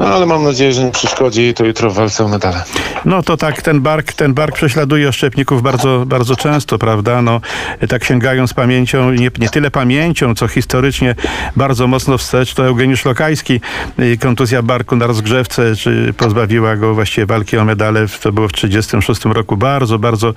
No 0.00 0.06
ale 0.06 0.26
mam 0.26 0.44
nadzieję, 0.44 0.72
że 0.72 0.84
nie 0.84 0.90
przeszkodzi 0.90 1.42
jej 1.42 1.54
to 1.54 1.64
jutro 1.64 1.90
w 1.90 1.94
walce 1.94 2.24
o 2.24 2.28
medale. 2.28 2.64
No 3.04 3.22
to 3.22 3.36
tak, 3.36 3.62
ten 3.62 3.80
bark, 3.80 4.12
ten 4.12 4.34
bark 4.34 4.54
prześladuje 4.54 5.08
oszczepników 5.08 5.62
bardzo, 5.62 6.04
bardzo 6.06 6.36
często, 6.36 6.78
prawda? 6.78 7.22
No, 7.22 7.40
tak 7.88 8.04
sięgając 8.04 8.54
pamięcią, 8.54 9.10
nie, 9.10 9.30
nie 9.38 9.48
tyle 9.48 9.70
pamięcią, 9.70 10.34
co 10.34 10.48
historycznie 10.48 11.14
bardzo 11.56 11.86
mocno 11.86 12.18
wstecz, 12.18 12.54
to 12.54 12.66
Eugeniusz 12.66 13.04
Lokajski, 13.04 13.60
kontuzja 14.20 14.62
barku 14.62 14.96
na 14.96 15.06
rozgrzewce, 15.06 15.76
czy 15.76 16.14
pozbawiła 16.16 16.76
go 16.76 16.94
właściwie 16.94 17.26
walki 17.26 17.58
o 17.58 17.64
medale, 17.64 18.06
to 18.22 18.32
było 18.32 18.48
w 18.48 18.52
1936 18.52 19.34
roku, 19.34 19.56
bardzo, 19.56 19.98
bardzo 19.98 20.34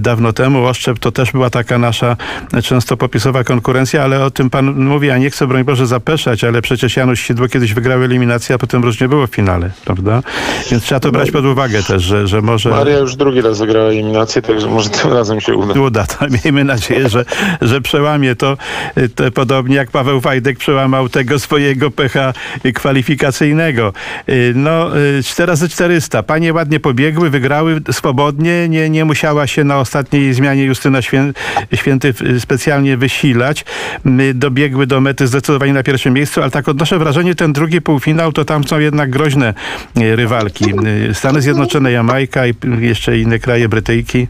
dawno 0.00 0.32
temu. 0.32 0.66
Oszczep 0.66 0.98
to 0.98 1.12
też 1.12 1.32
była 1.32 1.50
taka 1.50 1.78
nasza 1.78 2.16
często 2.62 2.96
popisowa 2.96 3.44
konkurencja, 3.44 4.02
ale 4.02 4.24
o 4.24 4.30
tym 4.30 4.50
pan 4.50 4.84
mówi, 4.84 5.10
a 5.10 5.18
nie 5.18 5.30
chcę, 5.30 5.46
broń 5.46 5.64
Boże, 5.64 5.86
zapeszać, 5.86 6.44
ale 6.44 6.62
przecież 6.62 6.96
Janusz 6.96 7.20
Sidło 7.20 7.48
kiedyś 7.48 7.74
wygrał 7.74 8.02
eliminację, 8.02 8.54
a 8.54 8.58
potem 8.58 8.82
różnie 8.82 9.01
było 9.08 9.26
w 9.26 9.30
finale, 9.30 9.70
prawda? 9.84 10.22
Więc 10.70 10.82
trzeba 10.82 11.00
to 11.00 11.12
brać 11.12 11.30
pod 11.30 11.44
uwagę 11.44 11.82
też, 11.82 12.02
że, 12.02 12.26
że 12.28 12.42
może... 12.42 12.70
Maria 12.70 12.98
już 12.98 13.16
drugi 13.16 13.40
raz 13.40 13.58
wygrała 13.58 13.88
eliminację, 13.88 14.42
także 14.42 14.66
może 14.66 14.90
tym 14.90 15.12
razem 15.12 15.40
się 15.40 15.54
uda. 15.54 15.80
uda. 15.80 16.06
To 16.06 16.26
miejmy 16.44 16.64
nadzieję, 16.64 17.08
że, 17.08 17.24
że 17.60 17.80
przełamie 17.80 18.36
to, 18.36 18.56
y, 18.98 19.08
to 19.08 19.30
podobnie 19.30 19.76
jak 19.76 19.90
Paweł 19.90 20.20
Wajdek 20.20 20.58
przełamał 20.58 21.08
tego 21.08 21.38
swojego 21.38 21.90
pecha 21.90 22.32
y, 22.66 22.72
kwalifikacyjnego. 22.72 23.92
Y, 24.28 24.52
No, 24.54 24.98
y, 24.98 25.22
4 25.22 25.46
razy 25.46 25.68
400. 25.68 26.22
Panie 26.22 26.52
ładnie 26.52 26.80
pobiegły, 26.80 27.30
wygrały 27.30 27.80
swobodnie, 27.90 28.68
nie, 28.68 28.90
nie 28.90 29.04
musiała 29.04 29.46
się 29.46 29.64
na 29.64 29.78
ostatniej 29.78 30.34
zmianie 30.34 30.64
Justyna 30.64 31.02
Świę, 31.02 31.32
Święty 31.74 32.14
y, 32.22 32.40
specjalnie 32.40 32.96
wysilać. 32.96 33.64
Y, 34.06 34.34
Dobiegły 34.34 34.86
do 34.86 35.00
mety 35.00 35.26
zdecydowanie 35.26 35.72
na 35.72 35.82
pierwszym 35.82 36.14
miejscu, 36.14 36.42
ale 36.42 36.50
tak 36.50 36.68
odnoszę 36.68 36.98
wrażenie, 36.98 37.34
ten 37.34 37.52
drugi 37.52 37.80
półfinał, 37.80 38.32
to 38.32 38.44
tam 38.44 38.64
są 38.64 38.78
jednak 38.82 39.10
groźne 39.10 39.54
y, 39.98 40.16
rywalki. 40.16 40.64
Y, 41.10 41.14
Stany 41.14 41.42
Zjednoczone, 41.42 41.92
Jamajka 41.92 42.46
i 42.46 42.54
jeszcze 42.80 43.18
inne 43.18 43.38
kraje 43.38 43.68
Brytyjki. 43.68 44.28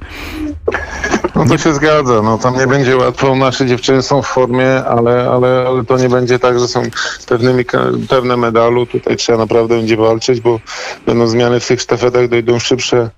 No 1.36 1.44
to 1.46 1.58
się 1.58 1.74
zgadza, 1.74 2.22
no 2.22 2.38
tam 2.38 2.58
nie 2.58 2.66
będzie 2.66 2.96
łatwo, 2.96 3.34
nasze 3.34 3.66
dziewczyny 3.66 4.02
są 4.02 4.22
w 4.22 4.26
formie, 4.26 4.84
ale, 4.84 5.30
ale, 5.30 5.64
ale 5.68 5.84
to 5.84 5.98
nie 5.98 6.08
będzie 6.08 6.38
tak, 6.38 6.58
że 6.58 6.68
są 6.68 6.82
pewnymi, 7.28 7.64
pewne 8.08 8.36
medalu, 8.36 8.86
tutaj 8.86 9.16
trzeba 9.16 9.38
naprawdę 9.38 9.76
będzie 9.76 9.96
walczyć, 9.96 10.40
bo 10.40 10.60
będą 11.06 11.26
zmiany 11.26 11.60
w 11.60 11.66
tych 11.66 11.80
sztafetach, 11.80 12.28
dojdą 12.28 12.58
szybsze, 12.58 13.10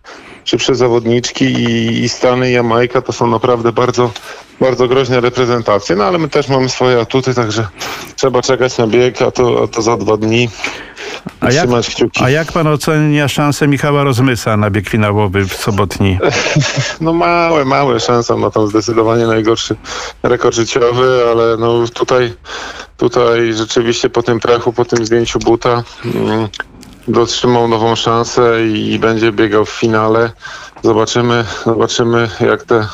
szybsze 0.44 0.74
zawodniczki 0.74 1.44
i, 1.44 2.02
i 2.04 2.08
Stany, 2.08 2.50
i 2.50 2.52
Jamajka 2.52 3.02
to 3.02 3.12
są 3.12 3.26
naprawdę 3.26 3.72
bardzo, 3.72 4.10
bardzo 4.60 4.88
groźne 4.88 5.20
reprezentacje, 5.20 5.96
no 5.96 6.04
ale 6.04 6.18
my 6.18 6.28
też 6.28 6.48
mamy 6.48 6.68
swoje 6.68 7.00
atuty, 7.00 7.34
także 7.34 7.66
trzeba 8.16 8.42
czekać 8.42 8.78
na 8.78 8.86
bieg, 8.86 9.22
a 9.22 9.30
to, 9.30 9.62
a 9.64 9.66
to 9.68 9.82
za 9.82 9.96
dwa 9.96 10.16
dni 10.16 10.48
A 11.40 11.50
jak, 11.50 11.64
trzymać 11.64 11.90
kciuki. 11.90 12.24
a 12.24 12.30
jak 12.30 12.52
pan 12.52 12.66
ocenia 12.66 13.28
szansę 13.28 13.68
Michała 13.68 14.04
Rozmysa 14.04 14.56
na 14.56 14.70
bieg 14.70 14.88
finałowy 14.88 15.44
w 15.48 15.54
sobotni? 15.54 16.18
No 17.00 17.12
małe, 17.12 17.64
małe 17.64 18.00
szanse, 18.00 18.36
ma 18.36 18.50
tam 18.50 18.66
zdecydowanie 18.66 19.26
najgorszy 19.26 19.76
rekord 20.22 20.54
życiowy, 20.56 21.24
ale 21.30 21.56
no 21.56 21.88
tutaj, 21.94 22.34
tutaj 22.96 23.52
rzeczywiście 23.52 24.10
po 24.10 24.22
tym 24.22 24.40
pechu, 24.40 24.72
po 24.72 24.84
tym 24.84 25.06
zdjęciu 25.06 25.38
buta 25.38 25.82
mm, 26.14 26.48
dotrzymał 27.08 27.68
nową 27.68 27.96
szansę 27.96 28.66
i, 28.66 28.92
i 28.92 28.98
będzie 28.98 29.32
biegał 29.32 29.64
w 29.64 29.70
finale. 29.70 30.30
Zobaczymy, 30.82 31.44
zobaczymy 31.66 32.30
jak 32.40 32.62
te, 32.62 32.86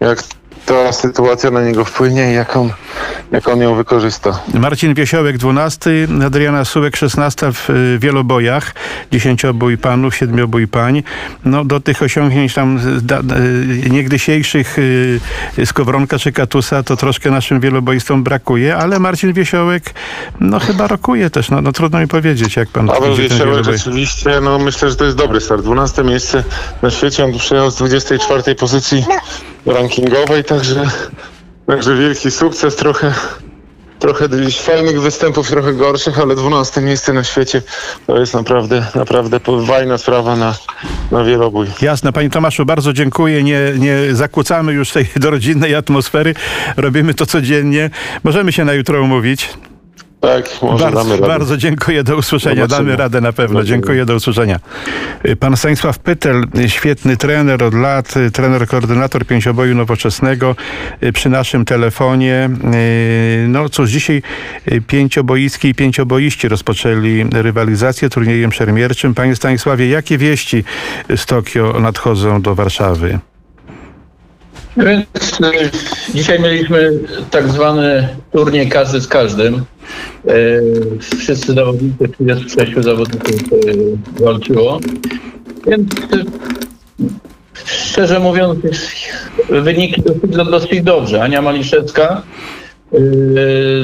jak 0.00 0.22
ta 0.66 0.92
sytuacja 0.92 1.50
na 1.50 1.62
niego 1.62 1.84
wpłynie 1.84 2.30
i 2.30 2.34
jak 2.34 2.56
on, 2.56 2.70
jak 3.32 3.48
on 3.48 3.60
ją 3.60 3.74
wykorzysta. 3.74 4.40
Marcin 4.54 4.94
Wiesiołek 4.94 5.38
12, 5.38 5.90
Adriana 6.26 6.64
Sułek 6.64 6.96
16 6.96 7.52
w 7.52 7.70
y, 7.70 7.98
wielobojach, 7.98 8.74
dziesięciobój 9.12 9.78
panów, 9.78 10.16
siedmiobój 10.16 10.68
pań. 10.68 11.02
No 11.44 11.64
do 11.64 11.80
tych 11.80 12.02
osiągnięć 12.02 12.54
tam 12.54 12.78
y, 12.78 13.00
da, 13.00 13.18
y, 13.18 13.90
niegdysiejszych 13.90 14.78
y, 14.78 15.20
Skowronka 15.64 16.18
czy 16.18 16.32
Katusa 16.32 16.82
to 16.82 16.96
troszkę 16.96 17.30
naszym 17.30 17.60
wieloboistom 17.60 18.22
brakuje, 18.22 18.76
ale 18.76 18.98
Marcin 18.98 19.32
Wiesiołek 19.32 19.94
no 20.40 20.60
chyba 20.60 20.86
rokuje 20.86 21.30
też, 21.30 21.50
no, 21.50 21.62
no 21.62 21.72
trudno 21.72 22.00
mi 22.00 22.08
powiedzieć 22.08 22.56
jak 22.56 22.68
pan 22.68 22.86
Paweł 22.86 23.16
Wiesiołek 23.16 23.64
rzeczywiście, 23.64 24.40
no 24.42 24.58
myślę, 24.58 24.90
że 24.90 24.96
to 24.96 25.04
jest 25.04 25.16
dobry 25.16 25.40
start. 25.40 25.62
12 25.62 26.04
miejsce 26.04 26.44
na 26.82 26.90
świecie, 26.90 27.24
on 27.24 27.38
przyjechał 27.38 27.70
z 27.70 27.76
24 27.76 28.54
pozycji 28.54 29.04
rankingowej, 29.66 30.44
także, 30.44 30.90
także 31.66 31.96
wielki 31.96 32.30
sukces, 32.30 32.76
trochę, 32.76 33.14
trochę 33.98 34.28
fajnych 34.60 35.00
występów, 35.00 35.48
trochę 35.48 35.72
gorszych, 35.74 36.18
ale 36.18 36.36
12 36.36 36.80
miejsce 36.80 37.12
na 37.12 37.24
świecie 37.24 37.62
to 38.06 38.18
jest 38.18 38.34
naprawdę, 38.34 38.86
naprawdę 38.94 39.40
fajna 39.66 39.98
sprawa 39.98 40.36
na, 40.36 40.54
na 41.10 41.24
wielobój. 41.24 41.66
Jasne, 41.82 42.12
panie 42.12 42.30
Tomaszu, 42.30 42.64
bardzo 42.66 42.92
dziękuję. 42.92 43.42
Nie, 43.42 43.72
nie 43.78 44.14
zakłócamy 44.14 44.72
już 44.72 44.90
tej 44.90 45.06
rodzinnej 45.30 45.74
atmosfery. 45.74 46.34
Robimy 46.76 47.14
to 47.14 47.26
codziennie. 47.26 47.90
Możemy 48.24 48.52
się 48.52 48.64
na 48.64 48.72
jutro 48.72 49.02
umówić. 49.02 49.48
Tak, 50.22 50.62
może 50.62 50.84
damy 50.84 50.94
Bardzo, 50.94 51.14
radę. 51.14 51.26
bardzo 51.26 51.56
dziękuję, 51.56 52.04
do 52.04 52.16
usłyszenia. 52.16 52.62
Zobaczymy. 52.62 52.86
Damy 52.90 52.96
radę 52.96 53.20
na 53.20 53.32
pewno. 53.32 53.48
Zobaczymy. 53.48 53.66
Dziękuję, 53.66 54.04
do 54.04 54.14
usłyszenia. 54.14 54.60
Pan 55.40 55.56
Stanisław 55.56 55.98
Pytel, 55.98 56.44
świetny 56.66 57.16
trener 57.16 57.64
od 57.64 57.74
lat, 57.74 58.14
trener, 58.32 58.66
koordynator 58.66 59.26
pięcioboju 59.26 59.74
nowoczesnego 59.74 60.56
przy 61.14 61.28
naszym 61.28 61.64
telefonie. 61.64 62.50
No 63.48 63.68
cóż, 63.68 63.90
dzisiaj 63.90 64.22
pięcioboiski 64.86 65.68
i 65.68 65.74
pięcioboiści 65.74 66.48
rozpoczęli 66.48 67.26
rywalizację 67.32 68.08
turniejem 68.08 68.52
szermierczym. 68.52 69.14
Panie 69.14 69.36
Stanisławie, 69.36 69.88
jakie 69.88 70.18
wieści 70.18 70.64
z 71.16 71.26
Tokio 71.26 71.80
nadchodzą 71.80 72.42
do 72.42 72.54
Warszawy? 72.54 73.18
Więc 74.76 75.06
dzisiaj 76.14 76.40
mieliśmy 76.40 76.92
tak 77.30 77.48
zwany 77.48 78.08
turniej 78.32 78.68
każdy 78.68 79.00
z 79.00 79.06
każdym. 79.08 79.64
Y, 80.28 80.98
Wszyscy 81.18 81.52
zawodnicy, 81.52 82.08
36 82.08 82.72
zawodników 82.76 83.52
y, 83.52 83.96
walczyło. 84.24 84.80
Więc 85.66 85.92
y, 85.94 86.24
szczerze 87.64 88.20
mówiąc 88.20 88.58
wyniki 89.48 90.02
dosyć, 90.02 90.50
dosyć 90.50 90.82
dobrze. 90.82 91.22
Ania 91.22 91.42
Maliszewska 91.42 92.22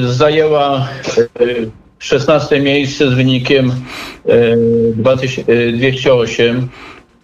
zajęła 0.07 0.87
y, 1.41 1.69
16 1.99 2.61
miejsce 2.61 3.09
z 3.09 3.13
wynikiem 3.13 3.71
y, 4.29 4.93
2000 4.95 5.51
y, 5.51 5.71
208. 5.71 6.69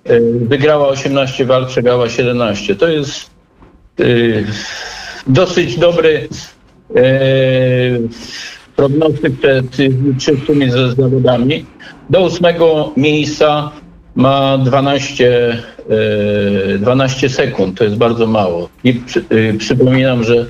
Y, 0.09 0.21
Wygrała 0.39 0.87
18 0.87 1.45
walk, 1.45 1.69
przegrała 1.69 2.09
17. 2.09 2.75
To 2.75 2.87
jest 2.87 3.34
dosyć 5.27 5.77
dobry 5.77 6.27
y, 6.95 8.09
prognostyk 8.75 9.33
przed 10.17 10.71
ze 10.71 10.93
zawodami. 10.93 11.65
Do 12.09 12.21
ósmego 12.21 12.93
miejsca 12.97 13.71
ma 14.15 14.57
12, 14.57 15.57
e, 16.73 16.77
12 16.77 17.29
sekund, 17.29 17.77
to 17.77 17.83
jest 17.83 17.95
bardzo 17.95 18.27
mało. 18.27 18.69
I 18.83 18.93
przy, 18.93 19.25
przypominam, 19.57 20.23
że 20.23 20.45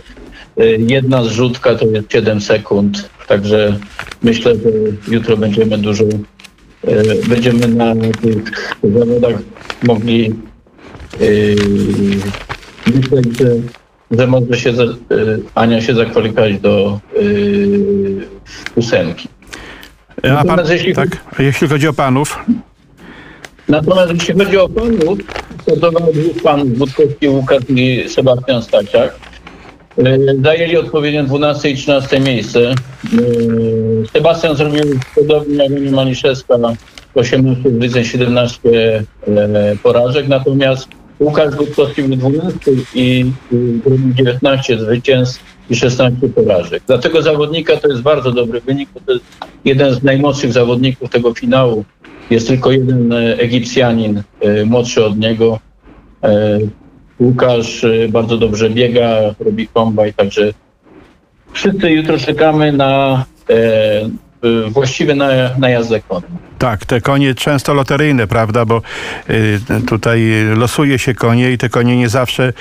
jedna 0.77 1.23
zrzutka 1.23 1.75
to 1.75 1.85
jest 1.85 2.11
7 2.11 2.41
sekund, 2.41 3.09
także 3.27 3.79
myślę, 4.23 4.55
że 4.55 4.69
jutro 5.13 5.37
będziemy 5.37 5.77
dużo, 5.77 6.03
będziemy 7.27 7.67
na 7.67 7.95
tych 8.21 8.75
zawodach 8.83 9.35
mogli 9.83 10.33
myśleć, 12.87 13.37
że, 13.37 13.49
że 14.11 14.27
może 14.27 14.57
się 14.57 14.69
e, 14.69 14.73
Ania 15.55 15.81
się 15.81 15.95
zakwalifikować 15.95 16.59
do 16.59 16.99
e, 17.15 17.19
ósemki. 18.75 19.27
A 20.37 20.43
pan, 20.43 20.59
jeśli- 20.69 20.95
tak, 20.95 21.09
jeśli 21.39 21.67
chodzi 21.67 21.87
o 21.87 21.93
panów, 21.93 22.39
Natomiast 23.69 24.13
jeśli 24.13 24.33
chodzi 24.33 24.57
o 24.57 24.69
panów, 24.69 25.19
to 25.65 25.75
to 25.75 25.91
dwóch 25.91 26.43
panów, 26.43 26.77
Budkowski, 26.77 27.29
Łukasz 27.29 27.63
i 27.69 28.09
Sebastian 28.09 28.63
Staciak. 28.63 29.15
E, 29.97 30.17
Zajęli 30.43 30.77
odpowiednio 30.77 31.23
12 31.23 31.69
i 31.69 31.75
13 31.75 32.19
miejsce. 32.19 32.59
E, 32.69 32.75
Sebastian 34.13 34.55
zrobił 34.55 34.99
podobnie 35.15 35.55
jak 35.57 35.91
Maliszewska, 35.91 36.55
18 37.15 37.69
zwycięstw, 37.69 38.11
17 38.11 38.59
e, 38.67 39.03
porażek, 39.83 40.27
natomiast 40.27 40.87
Łukasz 41.19 41.55
Budkowski 41.55 42.03
był 42.03 42.17
12 42.17 42.71
i 42.95 43.25
zrobił 43.85 44.13
19 44.13 44.79
zwycięstw 44.79 45.43
i 45.69 45.75
16 45.75 46.29
porażek. 46.29 46.83
Dla 46.87 46.97
tego 46.97 47.21
zawodnika 47.21 47.77
to 47.77 47.87
jest 47.87 48.01
bardzo 48.01 48.31
dobry 48.31 48.61
wynik, 48.61 48.89
bo 48.93 48.99
to 48.99 49.11
jest 49.11 49.25
jeden 49.65 49.93
z 49.93 50.03
najmłodszych 50.03 50.53
zawodników 50.53 51.09
tego 51.09 51.33
finału. 51.33 51.85
Jest 52.29 52.47
tylko 52.47 52.71
jeden 52.71 53.13
e, 53.13 53.39
Egipcjanin 53.39 54.23
e, 54.41 54.65
młodszy 54.65 55.05
od 55.05 55.19
niego. 55.19 55.59
E, 56.23 56.59
Łukasz 57.19 57.85
bardzo 58.09 58.37
dobrze 58.37 58.69
biega, 58.69 59.35
robi 59.39 59.67
kombaj, 59.67 60.13
także 60.13 60.53
wszyscy 61.53 61.91
jutro 61.91 62.17
czekamy 62.17 62.71
na 62.71 63.25
właściwy 64.69 65.15
na, 65.15 65.27
na 65.57 65.69
jazdę 65.69 66.01
konną. 66.01 66.27
tak, 66.57 66.85
te 66.85 67.01
konie 67.01 67.35
często 67.35 67.73
loteryjne, 67.73 68.27
prawda, 68.27 68.65
bo 68.65 68.81
y, 69.29 69.59
tutaj 69.87 70.21
losuje 70.55 70.99
się 70.99 71.13
konie 71.13 71.51
i 71.51 71.57
te 71.57 71.69
konie 71.69 71.97
nie 71.97 72.09
zawsze, 72.09 72.53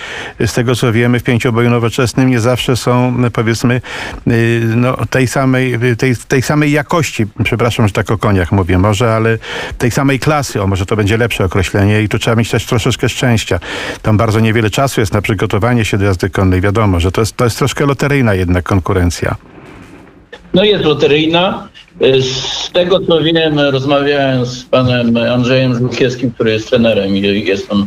z 0.46 0.52
tego 0.52 0.76
co 0.76 0.92
wiemy, 0.92 1.20
w 1.20 1.22
pięcioboju 1.22 1.70
nowoczesnym 1.70 2.30
nie 2.30 2.40
zawsze 2.40 2.76
są, 2.76 3.24
y, 3.26 3.30
powiedzmy, 3.30 3.80
y, 4.28 4.62
no, 4.76 4.96
tej, 5.10 5.26
samej, 5.26 5.74
y, 5.74 5.96
tej, 5.96 6.16
tej 6.28 6.42
samej 6.42 6.72
jakości, 6.72 7.26
przepraszam, 7.44 7.86
że 7.88 7.92
tak 7.92 8.10
o 8.10 8.18
koniach 8.18 8.52
mówię, 8.52 8.78
może, 8.78 9.14
ale 9.14 9.38
tej 9.78 9.90
samej 9.90 10.18
klasy, 10.18 10.62
o 10.62 10.66
może 10.66 10.86
to 10.86 10.96
będzie 10.96 11.16
lepsze 11.16 11.44
określenie 11.44 12.02
i 12.02 12.08
tu 12.08 12.18
trzeba 12.18 12.36
mieć 12.36 12.50
też 12.50 12.66
troszeczkę 12.66 13.08
szczęścia. 13.08 13.60
Tam 14.02 14.16
bardzo 14.16 14.40
niewiele 14.40 14.70
czasu 14.70 15.00
jest 15.00 15.12
na 15.12 15.22
przygotowanie 15.22 15.84
się 15.84 15.98
do 15.98 16.04
jazdy 16.04 16.30
konnej, 16.30 16.60
wiadomo, 16.60 17.00
że 17.00 17.12
to 17.12 17.20
jest, 17.20 17.36
to 17.36 17.44
jest 17.44 17.58
troszkę 17.58 17.86
loteryjna 17.86 18.34
jednak 18.34 18.64
konkurencja. 18.64 19.36
No 20.54 20.64
jest 20.64 20.84
loteryjna. 20.84 21.68
E, 22.00 22.22
Z 22.22 22.70
tego 22.72 23.00
co 23.00 23.22
wiem, 23.22 23.58
rozmawiałem 23.60 24.46
z 24.46 24.64
panem 24.64 25.16
Andrzejem 25.16 25.74
Żółkiewskim, 25.78 26.30
który 26.30 26.50
jest 26.52 26.70
trenerem 26.70 27.16
i 27.16 27.44
jest 27.44 27.72
on. 27.72 27.86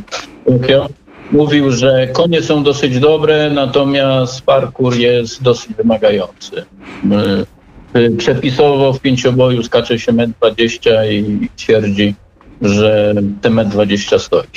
Mówił, 1.31 1.71
że 1.71 2.07
konie 2.13 2.41
są 2.41 2.63
dosyć 2.63 2.99
dobre, 2.99 3.49
natomiast 3.49 4.41
parkour 4.41 4.95
jest 4.95 5.43
dosyć 5.43 5.73
wymagający. 5.73 6.65
E, 7.11 7.99
e, 7.99 8.09
Przepisowo 8.09 8.93
w 8.93 8.99
pięcioboju 8.99 9.63
skacze 9.63 9.99
się 9.99 10.11
1,20 10.11 10.89
m 10.89 11.43
i 11.43 11.49
twierdzi, 11.55 12.15
że 12.61 13.13
te 13.41 13.49
1,20 13.49 14.13
m 14.13 14.19
stoi. 14.19 14.47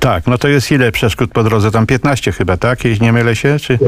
Tak, 0.00 0.26
no 0.26 0.38
to 0.38 0.48
jest 0.48 0.72
ile 0.72 0.92
przeszkód 0.92 1.30
po 1.30 1.42
drodze? 1.44 1.70
Tam 1.70 1.86
15 1.86 2.32
chyba, 2.32 2.56
tak? 2.56 2.84
Jeśli 2.84 3.04
nie 3.06 3.12
mylę 3.12 3.36
się? 3.36 3.56
Czy 3.60 3.78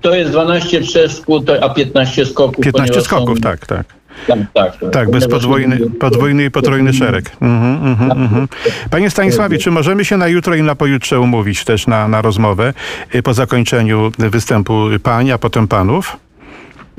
To 0.00 0.14
jest 0.14 0.30
12 0.30 0.80
przeszkód, 0.80 1.50
a 1.60 1.68
15 1.68 2.26
skoków. 2.26 2.64
15 2.64 2.72
ponieważ 2.72 3.04
skoków, 3.04 3.38
są- 3.38 3.42
tak, 3.42 3.66
tak. 3.66 3.84
Tak, 4.26 4.38
tak. 4.54 4.90
Tak, 4.92 5.10
bez 5.10 5.28
podwójny, 5.28 5.78
podwójny 6.00 6.44
i 6.44 6.50
potrójny 6.50 6.92
szereg. 6.92 7.36
Mhm, 7.40 7.86
mhm, 7.92 8.22
mhm. 8.22 8.48
Panie 8.90 9.10
Stanisławie, 9.10 9.58
czy 9.58 9.70
możemy 9.70 10.04
się 10.04 10.16
na 10.16 10.28
jutro 10.28 10.54
i 10.54 10.62
na 10.62 10.74
pojutrze 10.74 11.20
umówić 11.20 11.64
też 11.64 11.86
na, 11.86 12.08
na 12.08 12.22
rozmowę 12.22 12.74
y, 13.14 13.22
po 13.22 13.34
zakończeniu 13.34 14.12
występu 14.18 14.86
pań, 15.02 15.30
a 15.30 15.38
potem 15.38 15.68
panów? 15.68 16.16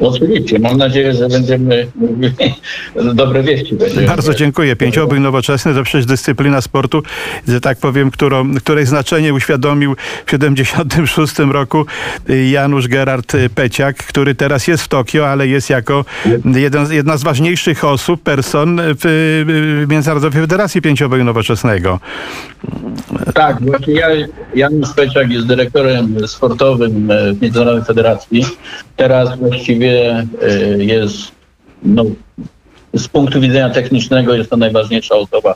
Oczywiście, 0.02 0.60
mam 0.60 0.78
nadzieję, 0.78 1.14
że 1.14 1.30
będziemy 1.30 1.88
dobre 3.14 3.44
wieści. 3.44 3.76
Będziemy. 3.76 4.08
Bardzo 4.08 4.34
dziękuję. 4.34 4.76
Pięciobój 4.76 5.20
nowoczesny 5.20 5.74
to 5.74 5.84
przecież 5.84 6.06
dyscyplina 6.06 6.62
sportu, 6.62 7.04
że 7.48 7.62
tak 7.62 7.78
powiem, 7.78 8.12
którą, 8.12 8.56
której 8.56 8.86
znaczenie 8.86 9.34
uświadomił 9.34 9.96
w 10.26 10.32
76 10.32 11.40
roku 11.40 11.86
Janusz 12.52 12.88
Gerard 12.88 13.34
Peciak, 13.56 13.98
który 13.98 14.36
teraz 14.36 14.68
jest 14.68 14.84
w 14.84 14.88
Tokio, 14.88 15.30
ale 15.30 15.48
jest 15.48 15.70
jako 15.70 16.06
jeden, 16.46 16.92
jedna 16.92 17.18
z 17.18 17.24
ważniejszych 17.24 17.84
osób, 17.84 18.24
person 18.24 18.82
w 18.84 19.86
Międzynarodowej 19.90 20.42
Federacji 20.42 20.82
Pięcioboju 20.82 21.24
Nowoczesnego. 21.24 22.00
Tak, 23.34 23.62
właśnie 23.62 23.94
ja, 23.94 24.08
Janusz 24.56 24.94
Peciak 24.96 25.32
jest 25.32 25.48
dyrektorem 25.48 26.28
sportowym 26.28 27.10
w 27.34 27.42
Międzynarodowej 27.42 27.86
Federacji. 27.86 28.46
Teraz 28.96 29.40
właściwie 29.40 29.91
e, 29.92 30.26
jest, 30.78 31.32
no, 31.84 32.06
z 32.94 33.08
punktu 33.08 33.42
widzenia 33.42 33.70
technicznego 33.70 34.36
jest 34.36 34.50
to 34.50 34.58
najważniejsza 34.58 35.16
osoba. 35.16 35.56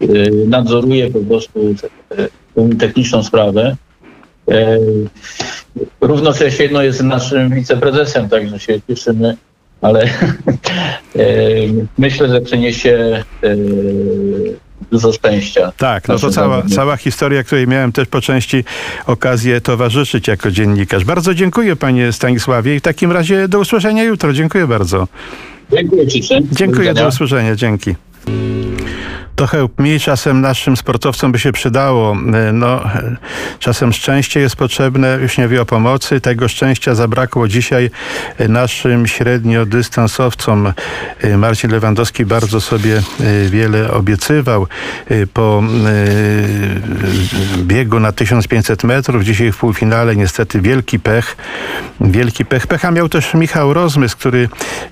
E, 0.00 0.06
Nadzoruje 0.46 1.10
po 1.10 1.20
prostu 1.20 1.74
tą 2.54 2.70
techniczną 2.70 3.22
sprawę. 3.22 3.76
Równocześnie 6.00 6.68
no, 6.72 6.82
jest 6.82 7.02
naszym 7.02 7.54
wiceprezesem, 7.54 8.28
także 8.28 8.58
się 8.58 8.80
cieszymy, 8.88 9.36
ale 9.80 10.08
myślę, 11.98 12.28
że 12.28 12.40
przyniesie 12.40 13.24
dużo 14.92 15.12
szczęścia. 15.12 15.72
Tak, 15.76 16.08
no 16.08 16.18
to 16.18 16.30
cała, 16.30 16.62
cała 16.62 16.96
historia, 16.96 17.44
której 17.44 17.68
miałem 17.68 17.92
też 17.92 18.08
po 18.08 18.20
części 18.20 18.64
okazję 19.06 19.60
towarzyszyć 19.60 20.28
jako 20.28 20.50
dziennikarz. 20.50 21.04
Bardzo 21.04 21.34
dziękuję 21.34 21.76
panie 21.76 22.12
Stanisławie 22.12 22.76
i 22.76 22.78
w 22.78 22.82
takim 22.82 23.12
razie 23.12 23.48
do 23.48 23.58
usłyszenia 23.58 24.04
jutro. 24.04 24.32
Dziękuję 24.32 24.66
bardzo. 24.66 25.08
Dziękuję 25.72 26.06
Ci. 26.06 26.22
Dziękuję, 26.52 26.94
do 26.94 27.08
usłyszenia. 27.08 27.56
Dzięki. 27.56 27.94
Trochę 29.36 29.68
mniej 29.78 30.00
czasem 30.00 30.40
naszym 30.40 30.76
sportowcom 30.76 31.32
by 31.32 31.38
się 31.38 31.52
przydało. 31.52 32.16
E, 32.34 32.52
No, 32.52 32.80
czasem 33.58 33.92
szczęście 33.92 34.40
jest 34.40 34.56
potrzebne, 34.56 35.18
już 35.22 35.38
nie 35.38 35.48
wie 35.48 35.62
o 35.62 35.64
pomocy. 35.64 36.20
Tego 36.20 36.48
szczęścia 36.48 36.94
zabrakło 36.94 37.48
dzisiaj 37.48 37.90
e, 38.38 38.48
naszym 38.48 39.06
średniodystansowcom. 39.06 40.72
E, 41.20 41.36
Marcin 41.36 41.70
Lewandowski 41.70 42.26
bardzo 42.26 42.60
sobie 42.60 43.02
wiele 43.48 43.90
obiecywał 43.90 44.66
po 45.32 45.62
biegu 47.58 48.00
na 48.00 48.12
1500 48.12 48.84
metrów. 48.84 49.24
Dzisiaj 49.24 49.52
w 49.52 49.56
półfinale 49.56 50.16
niestety 50.16 50.60
wielki 50.60 51.00
pech. 51.00 51.36
Wielki 52.00 52.44
pech. 52.44 52.66
Pecha 52.66 52.90
miał 52.90 53.08
też 53.08 53.34
Michał 53.34 53.74
Rozmys, 53.74 54.16
który 54.16 54.48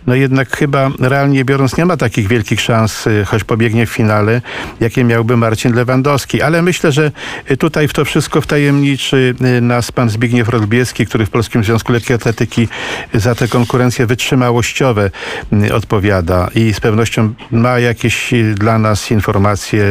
no 0.06 0.14
jednak 0.14 0.56
chyba 0.56 0.90
realnie 1.00 1.44
biorąc 1.44 1.76
nie 1.76 1.86
ma 1.86 1.96
takich 1.96 2.28
wielkich 2.28 2.60
szans, 2.60 3.08
choć 3.26 3.44
pobiegnie 3.44 3.86
w 3.86 3.90
finale, 3.90 4.31
jakie 4.80 5.04
miałby 5.04 5.36
Marcin 5.36 5.74
Lewandowski. 5.74 6.42
Ale 6.42 6.62
myślę, 6.62 6.92
że 6.92 7.10
tutaj 7.58 7.88
w 7.88 7.92
to 7.92 8.04
wszystko 8.04 8.40
wtajemniczy 8.40 9.34
y, 9.58 9.60
nas 9.60 9.92
pan 9.92 10.10
Zbigniew 10.10 10.48
Rodbieski, 10.48 11.06
który 11.06 11.26
w 11.26 11.30
Polskim 11.30 11.64
Związku 11.64 11.92
Lekkiej 11.92 12.16
Atletyki 12.16 12.68
za 13.14 13.34
te 13.34 13.48
konkurencje 13.48 14.06
wytrzymałościowe 14.06 15.10
y, 15.52 15.74
odpowiada 15.74 16.50
i 16.54 16.74
z 16.74 16.80
pewnością 16.80 17.34
ma 17.50 17.78
jakieś 17.78 18.32
y, 18.32 18.54
dla 18.54 18.78
nas 18.78 19.10
informacje 19.10 19.84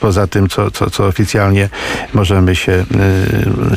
poza 0.00 0.26
tym, 0.26 0.48
co, 0.48 0.70
co, 0.70 0.90
co 0.90 1.06
oficjalnie 1.06 1.68
możemy 2.14 2.56
się, 2.56 2.84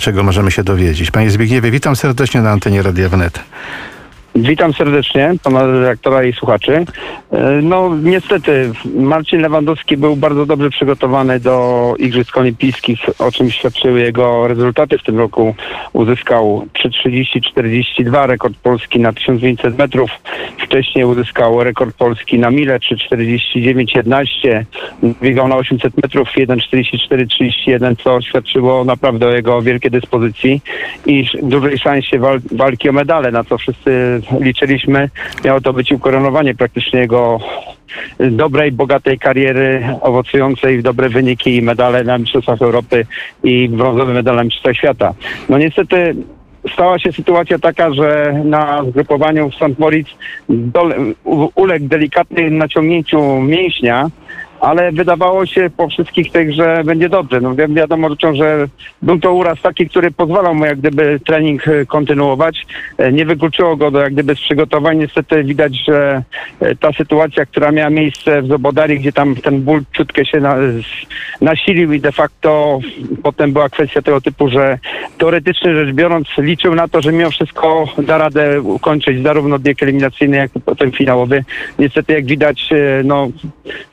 czego 0.01 0.23
możemy 0.23 0.51
się 0.51 0.63
dowiedzieć. 0.63 1.11
Panie 1.11 1.31
Zbigniewie, 1.31 1.71
witam 1.71 1.95
serdecznie 1.95 2.41
na 2.41 2.51
antenie 2.51 2.81
Radia 2.81 3.09
Wnet. 3.09 3.39
Witam 4.35 4.73
serdecznie 4.73 5.33
pana 5.43 5.65
redaktora 5.67 6.23
i 6.23 6.33
słuchaczy. 6.33 6.85
E, 7.31 7.59
No 7.61 7.91
niestety 8.03 8.71
Marcin 8.95 9.41
Lewandowski 9.41 9.97
był 9.97 10.15
bardzo 10.15 10.45
dobrze 10.45 10.69
przygotowany 10.69 11.39
do 11.39 11.93
Igrzysk 11.99 12.37
Olimpijskich, 12.37 12.99
o 13.19 13.31
czym 13.31 13.51
świadczyły 13.51 13.99
jego 14.01 14.47
rezultaty 14.47 14.97
w 14.97 15.03
tym 15.03 15.17
roku. 15.17 15.55
Uzyskał 15.93 16.65
3.30-42 17.05 18.27
rekord 18.27 18.55
Polski 18.57 18.99
na 18.99 19.13
1500 19.13 19.77
metrów. 19.77 20.09
Wcześniej 20.59 21.05
uzyskał 21.05 21.63
rekord 21.63 21.95
Polski 21.97 22.39
na 22.39 22.49
mile 22.51 22.79
3.49-11. 22.79 24.63
Biegał 25.21 25.47
na 25.47 25.55
800 25.55 25.97
metrów 26.03 26.27
1.44-31, 26.37 27.95
co 28.03 28.21
świadczyło 28.21 28.85
naprawdę 28.85 29.27
o 29.27 29.31
jego 29.31 29.61
wielkiej 29.61 29.91
dyspozycji 29.91 30.61
i 31.05 31.25
dużej 31.43 31.77
szansie 31.77 32.19
wal- 32.19 32.41
walki 32.51 32.89
o 32.89 32.91
medale, 32.91 33.31
na 33.31 33.43
co 33.43 33.57
wszyscy 33.57 34.21
liczyliśmy. 34.39 35.09
Miało 35.45 35.61
to 35.61 35.73
być 35.73 35.91
ukoronowanie 35.91 36.55
praktycznie 36.55 36.99
jego 36.99 37.39
dobrej, 38.19 38.71
bogatej 38.71 39.19
kariery, 39.19 39.97
owocującej 40.01 40.77
w 40.79 40.83
dobre 40.83 41.09
wyniki 41.09 41.55
i 41.55 41.61
medale 41.61 42.03
na 42.03 42.17
Mistrzostwach 42.17 42.61
Europy 42.61 43.05
i 43.43 43.69
brązowy 43.69 44.13
medal 44.13 44.35
na 44.35 44.43
Mistrzostwach 44.43 44.77
Świata. 44.77 45.13
No 45.49 45.57
niestety 45.57 46.15
stała 46.73 46.99
się 46.99 47.11
sytuacja 47.11 47.59
taka, 47.59 47.93
że 47.93 48.41
na 48.45 48.83
zgrupowaniu 48.83 49.49
w 49.49 49.55
St. 49.55 49.79
Moritz 49.79 50.07
uległ 51.55 51.87
delikatnym 51.87 52.57
naciągnięciu 52.57 53.41
mięśnia, 53.41 54.09
ale 54.63 54.91
wydawało 54.91 55.45
się 55.45 55.69
po 55.77 55.87
wszystkich 55.87 56.31
tych, 56.31 56.53
że 56.53 56.83
będzie 56.85 57.09
dobrze. 57.09 57.41
No 57.41 57.55
wi- 57.55 57.73
wiadomo 57.73 58.07
że 58.33 58.67
był 59.01 59.19
to 59.19 59.33
uraz 59.33 59.61
taki, 59.61 59.89
który 59.89 60.11
pozwalał 60.11 60.55
mu 60.55 60.65
jak 60.65 60.79
gdyby 60.79 61.19
trening 61.25 61.67
e, 61.67 61.85
kontynuować. 61.85 62.65
E, 62.97 63.11
Nie 63.11 63.25
wykluczyło 63.25 63.77
go 63.77 63.91
do 63.91 63.99
jak 63.99 64.13
gdyby 64.13 64.35
z 64.35 64.39
przygotowań. 64.39 64.97
Niestety 64.97 65.43
widać, 65.43 65.85
że 65.87 66.23
e, 66.59 66.75
ta 66.75 66.93
sytuacja, 66.93 67.45
która 67.45 67.71
miała 67.71 67.89
miejsce 67.89 68.41
w 68.41 68.47
Zobodarii, 68.47 68.99
gdzie 68.99 69.11
tam 69.11 69.35
ten 69.35 69.61
ból 69.61 69.81
ciutkę 69.97 70.25
się 70.25 70.41
nasilił 71.41 71.93
i 71.93 71.99
de 71.99 72.11
facto 72.11 72.79
potem 73.23 73.53
była 73.53 73.69
kwestia 73.69 74.01
tego 74.01 74.21
typu, 74.21 74.47
że 74.49 74.77
teoretycznie 75.17 75.75
rzecz 75.75 75.93
biorąc 75.95 76.27
liczył 76.37 76.75
na 76.75 76.87
to, 76.87 77.01
że 77.01 77.11
mimo 77.11 77.29
wszystko 77.29 77.85
da 77.97 78.17
radę 78.17 78.61
ukończyć 78.61 79.23
zarówno 79.23 79.59
bieg 79.59 79.83
eliminacyjny, 79.83 80.37
jak 80.37 80.55
i 80.55 80.59
potem 80.61 80.91
finałowy. 80.91 81.43
Niestety 81.79 82.13
jak 82.13 82.25
widać, 82.25 82.69
no 83.03 83.27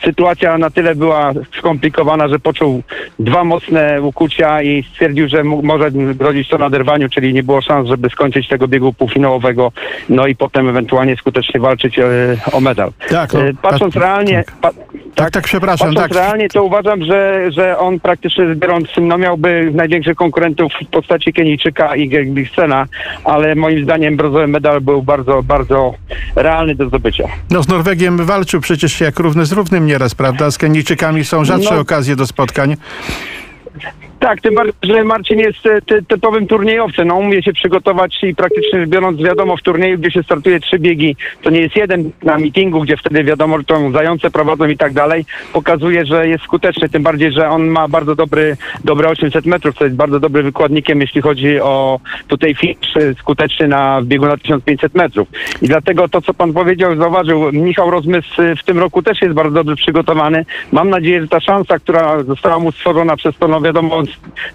sytuacja 0.04 0.59
na 0.60 0.70
tyle 0.70 0.94
była 0.94 1.32
skomplikowana, 1.58 2.28
że 2.28 2.38
poczuł 2.38 2.82
dwa 3.18 3.44
mocne 3.44 4.02
ukucia 4.02 4.62
i 4.62 4.82
stwierdził, 4.82 5.28
że 5.28 5.44
może 5.44 5.90
grozić 5.90 6.48
to 6.48 6.58
naderwaniu, 6.58 7.08
czyli 7.08 7.34
nie 7.34 7.42
było 7.42 7.60
szans, 7.60 7.88
żeby 7.88 8.10
skończyć 8.10 8.48
tego 8.48 8.68
biegu 8.68 8.92
półfinałowego, 8.92 9.72
no 10.08 10.26
i 10.26 10.36
potem 10.36 10.68
ewentualnie 10.68 11.16
skutecznie 11.16 11.60
walczyć 11.60 11.98
e, 11.98 12.04
o 12.52 12.60
medal. 12.60 12.92
Tak, 13.08 13.32
no, 13.32 13.40
E, 13.40 13.54
Patrząc 13.62 13.96
realnie, 13.96 14.44
pa, 14.60 14.70
Tak, 15.14 15.30
tak, 15.30 15.44
przepraszam. 15.44 15.88
Patrząc 15.94 16.08
Tak, 16.12 16.22
realnie, 16.24 16.48
to 16.48 16.64
uważam, 16.64 17.04
że, 17.04 17.46
że 17.52 17.78
on 17.78 18.00
praktycznie 18.00 18.44
biorąc 18.54 18.88
no, 19.00 19.18
miałby 19.18 19.70
największych 19.74 20.16
konkurentów 20.16 20.72
w 20.82 20.86
postaci 20.86 21.32
Kenijczyka 21.32 21.96
i 21.96 22.08
Gerbiksena, 22.08 22.86
ale 23.24 23.54
moim 23.54 23.84
zdaniem 23.84 24.16
brązowy 24.16 24.46
medal 24.46 24.80
był 24.80 25.02
bardzo, 25.02 25.42
bardzo 25.42 25.94
realny 26.36 26.74
do 26.74 26.88
zdobycia. 26.88 27.24
no 27.50 27.62
z 27.62 27.68
Norwegiem 27.68 28.16
walczył 28.26 28.60
przecież 28.60 29.00
jak 29.00 29.18
równy 29.18 29.46
z 29.46 29.52
równym 29.52 29.86
nieraz, 29.86 30.14
prawda? 30.14 30.50
Z 30.50 30.58
Kenijczykami 30.58 31.24
są 31.24 31.44
rzadsze 31.44 31.74
No. 31.74 31.80
okazje 31.80 32.16
do 32.16 32.26
spotkań. 32.26 32.76
Tak, 34.20 34.40
tym 34.40 34.54
bardziej, 34.54 34.74
że 34.82 35.04
Marcin 35.04 35.38
jest 35.38 35.66
e, 35.66 35.82
ty, 35.82 36.02
typowym 36.02 36.46
turniejowcem. 36.46 37.08
No, 37.08 37.14
umie 37.14 37.42
się 37.42 37.52
przygotować 37.52 38.18
i 38.22 38.34
praktycznie 38.34 38.86
biorąc, 38.86 39.22
wiadomo, 39.22 39.56
w 39.56 39.62
turnieju, 39.62 39.98
gdzie 39.98 40.10
się 40.10 40.22
startuje 40.22 40.60
trzy 40.60 40.78
biegi, 40.78 41.16
to 41.42 41.50
nie 41.50 41.60
jest 41.60 41.76
jeden 41.76 42.10
na 42.22 42.38
meetingu, 42.38 42.80
gdzie 42.80 42.96
wtedy 42.96 43.24
wiadomo, 43.24 43.58
że 43.58 43.64
to 43.64 43.90
zające 43.90 44.30
prowadzą 44.30 44.68
i 44.68 44.76
tak 44.76 44.92
dalej, 44.92 45.24
pokazuje, 45.52 46.06
że 46.06 46.28
jest 46.28 46.44
skuteczny. 46.44 46.88
Tym 46.88 47.02
bardziej, 47.02 47.32
że 47.32 47.48
on 47.48 47.66
ma 47.66 47.88
bardzo 47.88 48.14
dobry, 48.14 48.56
dobre 48.84 49.08
800 49.08 49.46
metrów, 49.46 49.74
co 49.78 49.84
jest 49.84 49.96
bardzo 49.96 50.20
dobrym 50.20 50.44
wykładnikiem, 50.44 51.00
jeśli 51.00 51.20
chodzi 51.22 51.60
o 51.60 52.00
tutaj 52.28 52.54
finish 52.54 52.96
e, 52.96 53.14
skuteczny 53.14 53.68
na 53.68 54.02
biegu 54.02 54.26
na 54.26 54.36
1500 54.36 54.94
metrów. 54.94 55.28
I 55.62 55.66
dlatego 55.66 56.08
to, 56.08 56.22
co 56.22 56.34
pan 56.34 56.52
powiedział, 56.52 56.96
zauważył, 56.96 57.52
Michał 57.52 57.90
Rozmysł 57.90 58.42
e, 58.42 58.56
w 58.56 58.64
tym 58.64 58.78
roku 58.78 59.02
też 59.02 59.22
jest 59.22 59.34
bardzo 59.34 59.54
dobrze 59.54 59.76
przygotowany. 59.76 60.44
Mam 60.72 60.90
nadzieję, 60.90 61.20
że 61.20 61.28
ta 61.28 61.40
szansa, 61.40 61.78
która 61.78 62.22
została 62.22 62.58
mu 62.58 62.72
stworzona 62.72 63.16
przez 63.16 63.38
to, 63.38 63.48
no 63.48 63.60
wiadomo, 63.60 64.02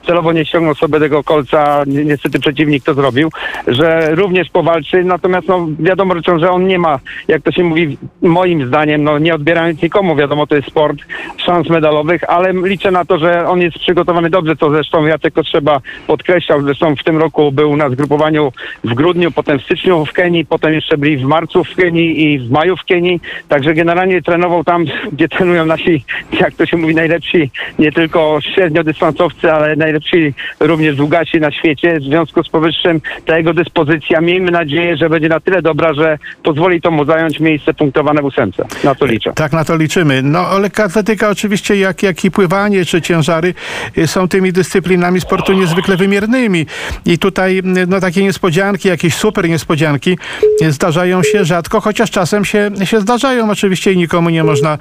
celowo 0.06 0.34
nie 0.34 0.46
ściągnął 0.46 0.76
sobie 0.76 1.00
tego 1.00 1.24
kolca, 1.24 1.84
ni- 1.88 2.06
niestety 2.06 2.40
przeciwnik 2.40 2.84
to 2.84 2.94
zrobił, 2.94 3.30
że 3.68 4.16
również 4.16 4.50
powalczy, 4.50 5.04
natomiast 5.04 5.48
no 5.48 5.68
wiadomo 5.80 6.16
że 6.38 6.52
on 6.52 6.68
nie 6.68 6.80
ma, 6.80 7.00
jak 7.28 7.42
to 7.42 7.52
się 7.52 7.64
mówi, 7.64 7.98
moim 8.22 8.68
zdaniem, 8.68 9.04
no 9.04 9.20
nie 9.20 9.36
odbierając 9.36 9.82
nikomu, 9.82 10.16
wiadomo, 10.16 10.48
to 10.48 10.56
jest 10.56 10.68
sport, 10.68 10.98
szans 11.38 11.70
medalowych, 11.70 12.30
ale 12.30 12.54
liczę 12.54 12.92
na 12.92 13.06
to, 13.06 13.18
że 13.18 13.48
on 13.48 13.62
jest 13.62 13.80
przygotowany 13.80 14.30
dobrze, 14.30 14.56
co 14.56 14.70
zresztą 14.70 15.06
Jacek 15.06 15.34
trzeba 15.46 15.82
podkreślał, 16.08 16.62
zresztą 16.62 16.96
w 16.96 17.04
tym 17.04 17.18
roku 17.18 17.52
był 17.52 17.76
na 17.76 17.90
zgrupowaniu 17.90 18.52
w 18.84 18.94
grudniu, 18.94 19.32
potem 19.32 19.60
w 19.60 19.64
styczniu 19.64 20.06
w 20.06 20.14
Kenii, 20.14 20.46
potem 20.46 20.74
jeszcze 20.74 20.98
byli 20.98 21.18
w 21.18 21.24
marcu 21.24 21.64
w 21.64 21.76
Kenii 21.76 22.34
i 22.34 22.40
w 22.40 22.52
maju 22.52 22.78
w 22.78 22.84
Kenii, 22.84 23.22
także 23.50 23.74
generalnie 23.74 24.22
trenował 24.22 24.64
tam, 24.64 24.86
gdzie 25.12 25.28
trenują 25.28 25.66
nasi, 25.66 26.04
jak 26.40 26.54
to 26.54 26.66
się 26.66 26.78
mówi, 26.78 26.96
najlepsi, 26.96 27.52
nie 27.80 27.92
tylko 27.92 28.38
średniodystansowcy, 28.42 29.45
ale 29.54 29.76
najlepsi 29.76 30.34
również 30.60 30.96
długasi 30.96 31.40
na 31.40 31.52
świecie. 31.52 32.00
W 32.00 32.04
związku 32.04 32.44
z 32.44 32.50
powyższym 32.50 33.02
ta 33.26 33.38
jego 33.38 33.54
dyspozycja, 33.54 34.22
miejmy 34.22 34.52
nadzieję, 34.52 34.98
że 34.98 35.10
będzie 35.10 35.30
na 35.30 35.40
tyle 35.40 35.62
dobra, 35.62 35.94
że 35.94 36.18
pozwoli 36.44 36.82
to 36.82 36.92
mu 36.92 37.06
zająć 37.06 37.40
miejsce 37.40 37.74
punktowane 37.74 38.22
w 38.22 38.26
ósemce. 38.26 38.66
Na 38.84 38.96
to 38.96 39.06
liczę. 39.06 39.34
Tak, 39.36 39.52
na 39.52 39.66
to 39.66 39.78
liczymy. 39.78 40.22
No, 40.22 40.40
ale 40.40 40.60
lekkoatletyka 40.60 41.30
oczywiście, 41.30 41.76
jak, 41.76 42.04
jak 42.04 42.26
i 42.26 42.32
pływanie 42.32 42.86
czy 42.86 43.02
ciężary 43.02 43.54
y, 43.98 44.08
są 44.08 44.28
tymi 44.28 44.54
dyscyplinami 44.54 45.22
sportu 45.22 45.54
niezwykle 45.54 45.98
wymiernymi. 45.98 46.66
I 47.06 47.18
tutaj 47.18 47.58
y, 47.58 47.64
no, 47.88 48.00
takie 48.00 48.24
niespodzianki, 48.24 48.88
jakieś 48.88 49.16
super 49.16 49.50
niespodzianki 49.50 50.18
y, 50.62 50.72
zdarzają 50.72 51.24
się 51.24 51.46
rzadko, 51.46 51.82
chociaż 51.82 52.12
czasem 52.12 52.46
się, 52.46 52.72
się 52.84 53.00
zdarzają 53.00 53.50
oczywiście 53.50 53.92
i 53.92 53.98
nikomu 53.98 54.30
nie 54.30 54.44
można 54.44 54.78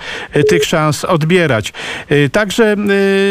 tych 0.49 0.65
szans 0.65 1.05
odbierać. 1.05 1.73
Także 2.33 2.77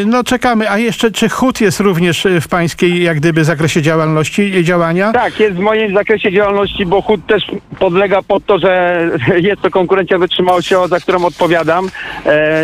no, 0.06 0.24
czekamy. 0.24 0.70
A 0.70 0.78
jeszcze, 0.78 1.12
czy 1.12 1.23
chód 1.30 1.62
jest 1.62 1.80
również 1.80 2.26
y, 2.26 2.42
w 2.42 2.48
pańskiej 2.48 3.04
jak 3.04 3.18
gdyby 3.18 3.44
zakresie 3.44 3.82
działalności, 3.82 4.58
y, 4.58 4.64
działania? 4.64 5.12
Tak, 5.12 5.40
jest 5.40 5.56
w 5.56 5.60
moim 5.60 5.94
zakresie 5.94 6.32
działalności, 6.32 6.86
bo 6.86 7.02
chód 7.02 7.26
też 7.28 7.44
podlega 7.80 8.22
pod 8.22 8.46
to, 8.46 8.60
że 8.60 9.04
jest 9.50 9.62
to 9.62 9.70
konkurencja 9.70 10.18
wytrzymałościowa, 10.18 10.88
za 10.88 11.00
którą 11.00 11.26
odpowiadam. 11.26 11.90
E, 12.26 12.64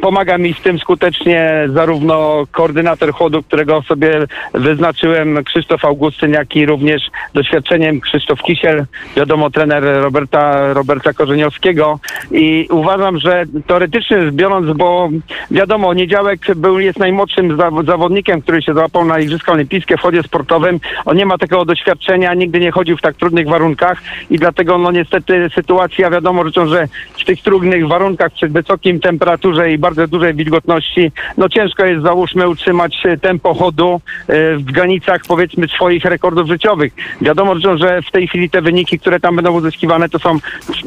pomaga 0.00 0.38
mi 0.38 0.54
w 0.54 0.60
tym 0.60 0.78
skutecznie 0.78 1.68
zarówno 1.74 2.44
koordynator 2.52 3.12
chodu, 3.12 3.42
którego 3.42 3.82
sobie 3.82 4.26
wyznaczyłem, 4.54 5.44
Krzysztof 5.44 5.84
Augustyn, 5.84 6.32
jak 6.32 6.56
i 6.56 6.66
również 6.66 7.02
doświadczeniem 7.34 8.00
Krzysztof 8.00 8.42
Kisiel, 8.42 8.84
wiadomo 9.16 9.50
trener 9.50 9.84
Roberta, 9.84 10.72
Roberta 10.72 11.12
Korzeniowskiego 11.12 11.98
i 12.30 12.68
uważam, 12.70 13.18
że 13.18 13.44
teoretycznie 13.66 14.16
biorąc, 14.32 14.76
bo 14.76 15.08
wiadomo, 15.50 15.94
Niedziałek 15.94 16.40
był, 16.56 16.80
jest 16.80 16.98
najmłodszym 16.98 17.56
zawodnikiem, 17.88 18.42
który 18.42 18.62
się 18.62 18.74
załapał 18.74 19.04
na 19.04 19.18
Igrzyska 19.18 19.52
Olimpijskie 19.52 19.96
w 19.96 20.00
chodzie 20.00 20.22
sportowym. 20.22 20.80
On 21.04 21.16
nie 21.16 21.26
ma 21.26 21.38
takiego 21.38 21.64
doświadczenia, 21.64 22.34
nigdy 22.34 22.60
nie 22.60 22.70
chodził 22.70 22.96
w 22.96 23.00
tak 23.00 23.16
trudnych 23.16 23.48
warunkach 23.48 24.02
i 24.30 24.38
dlatego 24.38 24.78
no 24.78 24.90
niestety 24.90 25.50
sytuacja 25.54 26.10
wiadomo 26.10 26.44
że 26.66 26.88
w 27.20 27.24
tych 27.24 27.42
trudnych 27.42 27.88
warunkach 27.88 28.32
przy 28.32 28.48
wysokim 28.48 29.00
temperaturze 29.00 29.72
i 29.72 29.78
bardzo 29.78 30.08
dużej 30.08 30.34
wilgotności, 30.34 31.12
no 31.36 31.48
ciężko 31.48 31.84
jest 31.86 32.02
załóżmy 32.02 32.48
utrzymać 32.48 32.96
e, 33.04 33.16
tempo 33.16 33.54
chodu 33.54 34.00
e, 34.28 34.56
w 34.56 34.64
granicach 34.64 35.20
powiedzmy 35.28 35.68
swoich 35.68 36.04
rekordów 36.04 36.48
życiowych. 36.48 36.92
Wiadomo 37.20 37.54
że 37.76 38.02
w 38.02 38.10
tej 38.10 38.28
chwili 38.28 38.50
te 38.50 38.62
wyniki, 38.62 38.98
które 38.98 39.20
tam 39.20 39.36
będą 39.36 39.52
uzyskiwane, 39.52 40.08
to 40.08 40.18
są 40.18 40.38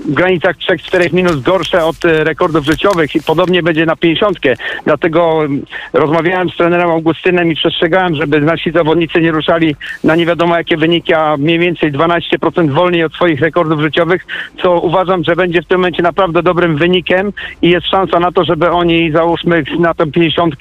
w 0.05 0.13
granicach 0.13 0.55
3-4 0.57 1.13
minut 1.13 1.41
gorsze 1.41 1.85
od 1.85 2.05
e, 2.05 2.23
rekordów 2.23 2.65
życiowych 2.65 3.15
i 3.15 3.21
podobnie 3.21 3.63
będzie 3.63 3.85
na 3.85 3.95
50. 3.95 4.37
Dlatego 4.85 5.43
mm, 5.45 5.65
rozmawiałem 5.93 6.49
z 6.49 6.57
trenerem 6.57 6.90
Augustynem 6.91 7.51
i 7.51 7.55
przestrzegałem, 7.55 8.15
żeby 8.15 8.41
nasi 8.41 8.71
zawodnicy 8.71 9.21
nie 9.21 9.31
ruszali 9.31 9.75
na 10.03 10.15
nie 10.15 10.25
wiadomo 10.25 10.57
jakie 10.57 10.77
wyniki, 10.77 11.13
a 11.13 11.37
mniej 11.37 11.59
więcej 11.59 11.91
12% 11.91 12.71
wolniej 12.71 13.03
od 13.03 13.13
swoich 13.13 13.41
rekordów 13.41 13.81
życiowych, 13.81 14.25
co 14.61 14.79
uważam, 14.79 15.23
że 15.23 15.35
będzie 15.35 15.61
w 15.61 15.65
tym 15.65 15.77
momencie 15.77 16.03
naprawdę 16.03 16.43
dobrym 16.43 16.77
wynikiem 16.77 17.33
i 17.61 17.69
jest 17.69 17.87
szansa 17.87 18.19
na 18.19 18.31
to, 18.31 18.43
żeby 18.43 18.71
oni 18.71 19.11
załóżmy 19.11 19.63
na 19.79 19.93
tę 19.93 20.11
50 20.11 20.55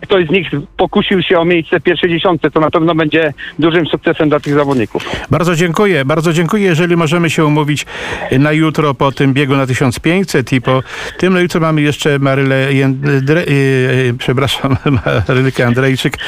ktoś 0.00 0.26
z 0.26 0.30
nich 0.30 0.50
pokusił 0.76 1.22
się 1.22 1.38
o 1.38 1.44
miejsce 1.44 1.80
pierwszej 1.80 2.10
dziesiątce, 2.10 2.50
to 2.50 2.60
na 2.60 2.70
pewno 2.70 2.94
będzie 2.94 3.32
dużym 3.58 3.86
sukcesem 3.86 4.28
dla 4.28 4.40
tych 4.40 4.54
zawodników. 4.54 5.04
Bardzo 5.30 5.54
dziękuję, 5.54 6.04
bardzo 6.04 6.32
dziękuję. 6.32 6.64
Jeżeli 6.64 6.96
możemy 6.96 7.30
się 7.30 7.44
umówić 7.44 7.86
na 8.38 8.52
jutro 8.52 8.94
po 8.94 9.12
tym 9.12 9.34
biegu 9.34 9.56
na 9.56 9.66
1500 9.66 10.52
i 10.52 10.60
po 10.60 10.82
tym, 11.18 11.32
no 11.32 11.40
jutro 11.40 11.60
mamy 11.60 11.82
jeszcze 11.82 12.18
Marylę, 12.18 12.72
Jędre, 12.72 13.44
yy, 13.44 13.54
yy, 14.06 14.14
Marylkę 15.46 15.66
Andrejczyk, 15.66 16.18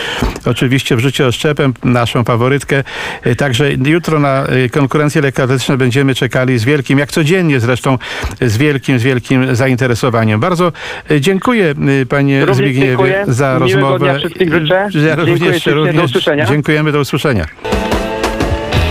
oczywiście 0.45 0.97
w 0.97 0.99
życiu 1.01 1.27
oszczepem, 1.27 1.75
naszą 1.85 2.25
faworytkę. 2.25 2.83
Yy, 3.25 3.37
Także 3.37 3.73
jutro 3.73 4.21
na 4.21 4.45
yy, 4.53 4.69
konkurencję 4.71 5.23
lekkoatletyczną 5.23 5.77
będziemy 5.77 6.15
czekali 6.15 6.59
z 6.59 6.65
wielkim, 6.65 6.99
jak 6.99 7.11
codziennie 7.11 7.61
zresztą, 7.61 7.99
z 8.41 8.57
wielkim, 8.57 8.99
z 8.99 9.03
wielkim 9.03 9.57
zainteresowaniem. 9.57 10.41
Bardzo 10.41 10.73
yy, 11.11 11.21
dziękuję 11.21 11.75
panie 12.09 12.41
Również 12.45 12.57
Zbigniewie 12.57 12.89
dziękuję. 12.89 13.25
za 13.29 13.55
Miłego 13.55 13.65
rozmowę. 13.75 13.99
dnia 13.99 14.19
wszystkim 14.19 14.51
życzę. 14.53 14.75
Ja 14.75 14.91
Dziękuję 14.91 15.25
również. 15.27 15.65
Do 15.65 15.75
również 15.75 16.05
usłyszenia. 16.05 16.47
dziękujemy, 16.47 16.93
do 16.93 17.01
usłyszenia. 17.01 17.47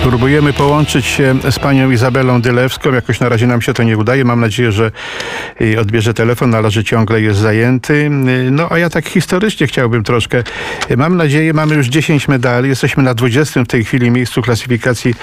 Próbujemy 0.07 0.53
połączyć 0.53 1.05
się 1.05 1.35
z 1.51 1.59
panią 1.59 1.91
Izabelą 1.91 2.41
Dylewską. 2.41 2.93
Jakoś 2.93 3.19
na 3.19 3.29
razie 3.29 3.47
nam 3.47 3.61
się 3.61 3.73
to 3.73 3.83
nie 3.83 3.97
udaje. 3.97 4.25
Mam 4.25 4.39
nadzieję, 4.39 4.71
że 4.71 4.91
odbierze 5.79 6.13
telefon, 6.13 6.55
ale 6.55 6.71
że 6.71 6.83
ciągle 6.83 7.21
jest 7.21 7.39
zajęty. 7.39 8.09
No 8.51 8.67
a 8.69 8.77
ja 8.77 8.89
tak 8.89 9.09
historycznie 9.09 9.67
chciałbym 9.67 10.03
troszkę. 10.03 10.43
Mam 10.97 11.17
nadzieję, 11.17 11.53
mamy 11.53 11.75
już 11.75 11.87
10 11.87 12.27
medali. 12.27 12.69
Jesteśmy 12.69 13.03
na 13.03 13.13
20 13.13 13.63
w 13.63 13.67
tej 13.67 13.83
chwili 13.83 14.11
miejscu 14.11 14.41
klasyfikacji 14.41 15.13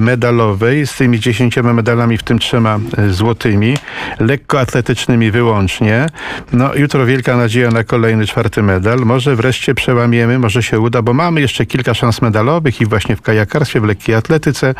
medalowej 0.00 0.86
z 0.86 0.94
tymi 0.94 1.20
10 1.20 1.56
medalami, 1.56 2.18
w 2.18 2.22
tym 2.22 2.38
trzema 2.38 2.78
e, 2.98 3.10
złotymi, 3.10 3.76
lekkoatletycznymi 4.20 5.30
wyłącznie. 5.30 6.06
No 6.52 6.74
jutro 6.74 7.06
wielka 7.06 7.36
nadzieja 7.36 7.70
na 7.70 7.84
kolejny 7.84 8.26
czwarty 8.26 8.62
medal. 8.62 8.98
Może 8.98 9.36
wreszcie 9.36 9.74
przełamiemy, 9.74 10.38
może 10.38 10.62
się 10.62 10.80
uda, 10.80 11.02
bo 11.02 11.12
mamy 11.12 11.40
jeszcze 11.40 11.66
kilka 11.66 11.94
szans 11.94 12.22
medalowych 12.22 12.80
i 12.80 12.86
właśnie 12.86 13.16
w 13.16 13.22
kajakarstwie, 13.22 13.80
w 13.80 13.84
lekkiej 13.84 14.14
atletyce, 14.24 14.74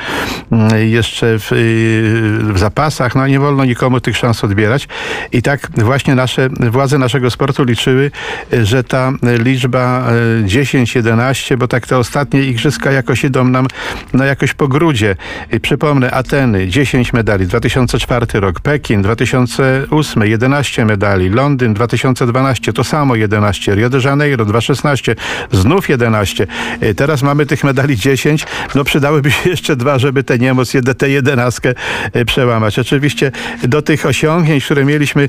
mm, 0.52 0.88
jeszcze 0.88 1.38
w, 1.38 1.52
y, 1.52 2.52
w 2.52 2.58
zapasach. 2.58 3.14
No 3.14 3.26
nie 3.26 3.40
wolno 3.40 3.64
nikomu 3.64 4.00
tych 4.00 4.16
szans 4.16 4.44
odbierać. 4.44 4.88
I 5.32 5.42
tak 5.42 5.68
właśnie 5.76 6.14
nasze 6.14 6.48
władze 6.48 6.98
naszego 6.98 7.30
sportu 7.30 7.64
liczyły, 7.64 8.10
y, 8.52 8.66
że 8.66 8.84
ta 8.84 9.12
liczba 9.22 10.04
y, 10.40 10.44
10-11, 10.44 11.56
bo 11.56 11.68
tak 11.68 11.86
te 11.86 11.98
ostatnie 11.98 12.42
igrzyska 12.42 12.92
jakoś 12.92 13.24
idą 13.24 13.44
nam 13.44 13.66
no 14.12 14.24
jakoś 14.24 14.54
po 14.54 14.68
grudzie. 14.68 15.16
Y, 15.54 15.60
Przypomnę, 15.60 16.10
Ateny 16.10 16.68
10 16.68 17.12
medali, 17.12 17.46
2004 17.46 18.40
rok, 18.40 18.60
Pekin 18.60 19.02
2008 19.02 20.22
11 20.22 20.84
medali, 20.84 21.30
Londyn 21.30 21.74
2012 21.74 22.72
to 22.72 22.84
samo 22.84 23.14
11, 23.14 23.74
Rio 23.74 23.90
de 23.90 23.98
Janeiro 24.04 24.44
2016 24.44 25.16
znów 25.52 25.88
11. 25.88 26.46
Y, 26.82 26.94
Teraz 26.94 27.22
mamy 27.22 27.46
tych 27.46 27.64
medali 27.64 27.96
10, 27.96 28.46
no 28.74 28.84
przydałyby 28.84 29.33
jeszcze 29.52 29.76
dwa, 29.76 29.98
żeby 29.98 30.24
tę 30.24 30.38
niemoc, 30.38 30.72
tę 30.98 31.08
jedenastkę 31.08 31.74
y, 32.16 32.24
przełamać. 32.24 32.78
Oczywiście 32.78 33.32
do 33.62 33.82
tych 33.82 34.06
osiągnięć, 34.06 34.64
które 34.64 34.84
mieliśmy 34.84 35.28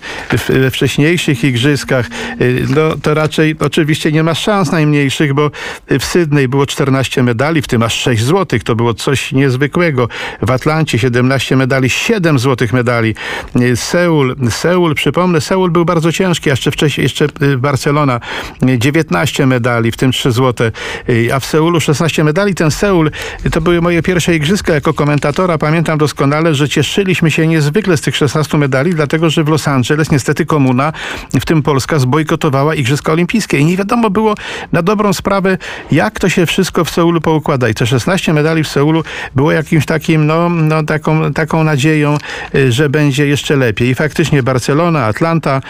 we 0.50 0.72
wcześniejszych 0.72 1.44
igrzyskach, 1.44 2.08
y, 2.41 2.65
no 2.70 2.96
to 3.02 3.13
raczej 3.13 3.56
oczywiście 3.60 4.12
nie 4.12 4.24
ma 4.24 4.36
szans 4.36 4.72
najmniejszych, 4.72 5.34
bo 5.34 5.52
w 6.00 6.06
Sydney 6.06 6.48
było 6.48 6.65
14 6.65 7.24
medali, 7.24 7.62
w 7.62 7.68
tym 7.68 7.84
aż 7.84 7.94
6 7.94 8.24
złotych. 8.24 8.63
To 8.63 8.76
było 8.76 8.94
coś 8.94 9.32
niezwykłego. 9.32 10.08
W 10.41 10.52
Atlancie 10.52 11.00
17 11.00 11.56
medali, 11.56 11.89
7 11.89 12.39
złotych 12.39 12.74
medali. 12.74 13.15
Y, 13.62 13.76
Seul, 13.76 14.36
Seul, 14.50 14.96
przypomnę, 14.96 15.41
Seul 15.41 15.72
był 15.72 15.86
bardzo 15.86 16.12
ciężki, 16.12 16.50
jeszcze 16.50 16.72
wcześniej, 16.72 17.04
jeszcze 17.04 17.28
Barcelona, 17.58 18.20
y, 18.70 18.80
19 18.80 19.46
medali, 19.46 19.91
w 19.91 19.98
tym 19.98 20.12
3 20.12 20.32
złote, 20.32 20.72
a 21.34 21.39
w 21.39 21.46
Seulu 21.46 21.82
16 21.82 22.24
medali. 22.24 22.56
Ten 22.56 22.72
Seul 22.72 23.12
to 23.52 23.62
były 23.62 23.82
moje 23.82 23.95
pierwsze 24.02 24.36
igrzyska 24.36 24.74
jako 24.74 24.94
komentatora. 24.94 25.58
Pamiętam 25.58 25.98
doskonale, 25.98 26.56
że 26.56 26.70
cieszyliśmy 26.70 27.32
się 27.32 27.48
niezwykle 27.48 27.98
z 27.98 28.02
tych 28.02 28.16
16 28.16 28.58
medali, 28.58 28.96
dlatego 28.96 29.30
że 29.30 29.44
w 29.44 29.48
Los 29.48 29.68
Angeles 29.68 30.12
niestety 30.12 30.46
komuna, 30.46 30.94
w 31.34 31.46
tym 31.46 31.64
Polska, 31.64 32.00
zbojkotowała 32.00 32.76
Igrzyska 32.76 33.12
Olimpijskie 33.12 33.58
i 33.58 33.66
nie 33.66 33.78
wiadomo 33.78 34.10
było 34.10 34.36
na 34.72 34.82
dobrą 34.82 35.14
sprawę, 35.14 35.58
jak 35.92 36.20
to 36.20 36.30
się 36.30 36.46
wszystko 36.46 36.86
w 36.86 36.90
Seulu 36.90 37.22
poukłada. 37.22 37.70
I 37.70 37.74
te 37.74 37.86
16 37.86 38.34
medali 38.34 38.64
w 38.64 38.68
Seulu 38.68 39.04
było 39.36 39.52
jakimś 39.52 39.86
takim, 39.86 40.26
no, 40.28 40.50
no 40.50 40.84
taką, 40.84 41.34
taką 41.34 41.64
nadzieją, 41.64 42.18
y, 42.56 42.72
że 42.72 42.90
będzie 42.90 43.28
jeszcze 43.28 43.56
lepiej. 43.56 43.90
I 43.90 43.96
faktycznie 43.96 44.44
Barcelona, 44.44 45.06
Atlanta, 45.06 45.62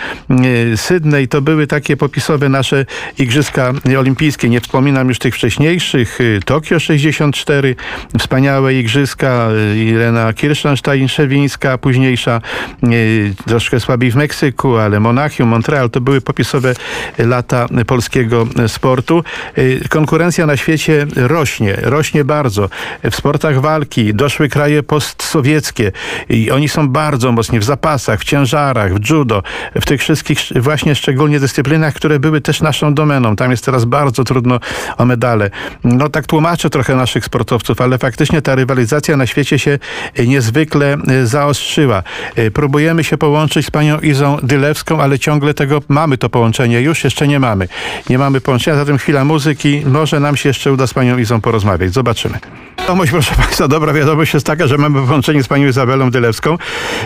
y, 0.73 0.77
Sydney 0.77 1.27
to 1.27 1.41
były 1.41 1.67
takie 1.67 1.97
popisowe 1.97 2.49
nasze 2.49 2.85
Igrzyska 3.17 3.73
Olimpijskie. 3.99 4.49
Nie 4.49 4.61
wspominam 4.61 5.07
już 5.07 5.19
tych 5.19 5.35
wcześniejszych. 5.35 6.21
y, 6.21 6.39
Tokio 6.45 6.79
64, 6.79 7.75
wspaniałe 8.19 8.73
Igrzyska, 8.73 9.47
y, 9.73 9.77
Irena 9.77 10.33
Kirschenstein-Szewińska, 10.33 11.77
późniejsza, 11.77 12.41
y, 12.83 13.33
troszkę 13.47 13.79
słabiej 13.79 14.11
w 14.11 14.15
Meksyku, 14.15 14.77
ale 14.77 14.99
Monachium, 14.99 15.49
Montreal 15.49 15.89
to 15.89 16.01
były 16.01 16.21
popisowe 16.21 16.73
lata 17.17 17.67
polskiego 17.87 18.47
sportu. 18.67 19.23
Y, 19.57 19.81
Konkurencja 19.89 20.45
na 20.45 20.57
świecie 20.57 21.05
rośnie, 21.15 21.75
rośnie 21.81 22.23
bardzo. 22.23 22.69
W 23.11 23.15
sportach 23.15 23.61
walki 23.61 24.13
doszły 24.13 24.49
kraje 24.49 24.83
postsowieckie 24.83 25.91
i 26.29 26.51
oni 26.51 26.69
są 26.69 26.89
bardzo 26.89 27.31
mocni 27.31 27.59
w 27.59 27.63
zapasach, 27.63 28.19
w 28.19 28.23
ciężarach, 28.23 28.93
w 28.93 29.09
judo, 29.09 29.43
w 29.75 29.85
tych 29.85 30.01
wszystkich 30.01 30.39
sz- 30.39 30.63
właśnie 30.63 30.95
szczególnie 30.95 31.39
dyscyplinach, 31.39 31.93
które 31.93 32.19
były 32.19 32.41
też 32.41 32.61
naszą 32.61 32.93
domeną. 32.93 33.35
Tam 33.35 33.51
jest 33.51 33.65
teraz 33.65 33.85
bardzo 33.85 34.23
trudno 34.23 34.59
o 34.97 35.05
medale. 35.05 35.49
No 35.83 36.09
tak 36.09 36.25
tłumaczę 36.27 36.69
trochę 36.69 36.95
naszych 36.95 37.25
sportowców, 37.25 37.81
ale 37.81 37.94
faktycznie 37.97 38.41
ta 38.41 38.55
rywalizacja 38.55 39.17
na 39.17 39.27
świecie 39.27 39.59
się 39.59 39.79
y, 40.19 40.27
niezwykle 40.27 40.97
y, 41.11 41.27
zaostrzyła. 41.27 42.03
Y, 42.37 42.51
Próbujemy 42.51 43.03
się 43.03 43.17
połączyć 43.17 43.65
z 43.65 43.71
panią 43.71 43.99
Izą 43.99 44.37
Dylewską, 44.43 45.01
ale 45.01 45.19
ciągle 45.19 45.53
tego 45.53 45.81
mamy 45.87 46.17
to 46.17 46.29
połączenie. 46.29 46.81
Już 46.81 47.03
jeszcze 47.03 47.27
nie 47.27 47.39
mamy. 47.39 47.67
Nie 48.09 48.17
mamy 48.17 48.41
połączenia, 48.41 48.77
zatem 48.77 48.97
chwila 48.97 49.25
muzyki. 49.25 49.81
Może 49.85 50.19
nam 50.19 50.37
się 50.37 50.49
jeszcze 50.49 50.73
uda 50.73 50.87
z 50.87 50.93
panią 50.93 51.17
Izą 51.17 51.41
porozmawiać. 51.41 51.93
Zobaczymy. 51.93 52.39
Wiadomość, 52.79 53.11
proszę 53.11 53.35
Państwa, 53.35 53.67
dobra 53.67 53.93
wiadomość 53.93 54.33
jest 54.33 54.45
taka, 54.45 54.67
że 54.67 54.77
mamy 54.77 55.01
połączenie 55.07 55.43
z 55.43 55.47
panią 55.47 55.67
Izabelą 55.67 56.11
Dylewską. 56.11 56.57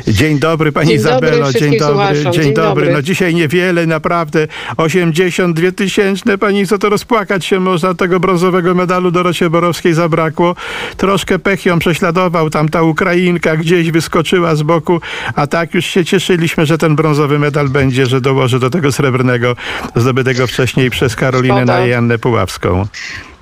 Dzień 0.08 0.39
dobry 0.39 0.71
Pani 0.71 0.88
Dzień 0.89 0.97
dobry 0.97 1.28
Izabelo, 1.28 1.52
dzień 1.52 1.62
wszystkim 1.62 1.80
dobry, 1.80 2.23
dzień 2.23 2.34
Dzień 2.34 2.54
dobry. 2.54 2.86
dobry. 2.86 2.93
No 2.93 3.02
dzisiaj 3.02 3.36
niewiele, 3.36 3.86
naprawdę 3.86 4.47
82 4.78 5.71
tysięczne. 5.71 6.38
Pani 6.38 6.67
co 6.67 6.78
to 6.78 6.89
rozpłakać 6.89 7.45
się 7.45 7.60
można, 7.60 7.93
tego 7.93 8.19
brązowego 8.19 8.75
medalu 8.75 9.12
Dorocie 9.12 9.49
Borowskiej 9.49 9.93
zabrakło. 9.93 10.56
Troszkę 10.98 11.39
pech 11.39 11.65
ją 11.65 11.80
prześladował, 11.80 12.50
tam 12.50 12.70
ta 12.70 12.84
Ukrainka 12.84 13.58
gdzieś 13.58 13.92
wyskoczyła 13.92 14.56
z 14.56 14.63
boku, 14.63 15.00
a 15.36 15.48
tak 15.48 15.74
już 15.74 15.86
się 15.86 16.06
cieszyliśmy, 16.06 16.65
że 16.65 16.78
ten 16.78 16.96
brązowy 16.96 17.39
medal 17.39 17.70
będzie, 17.70 18.06
że 18.06 18.22
dołoży 18.22 18.60
do 18.60 18.70
tego 18.70 18.92
srebrnego 18.92 19.56
zdobytego 19.96 20.48
wcześniej 20.48 20.89
przez 20.89 21.15
Karolinę 21.15 21.65
na 21.65 21.80
Jannę 21.80 22.18
Puławską. 22.18 22.88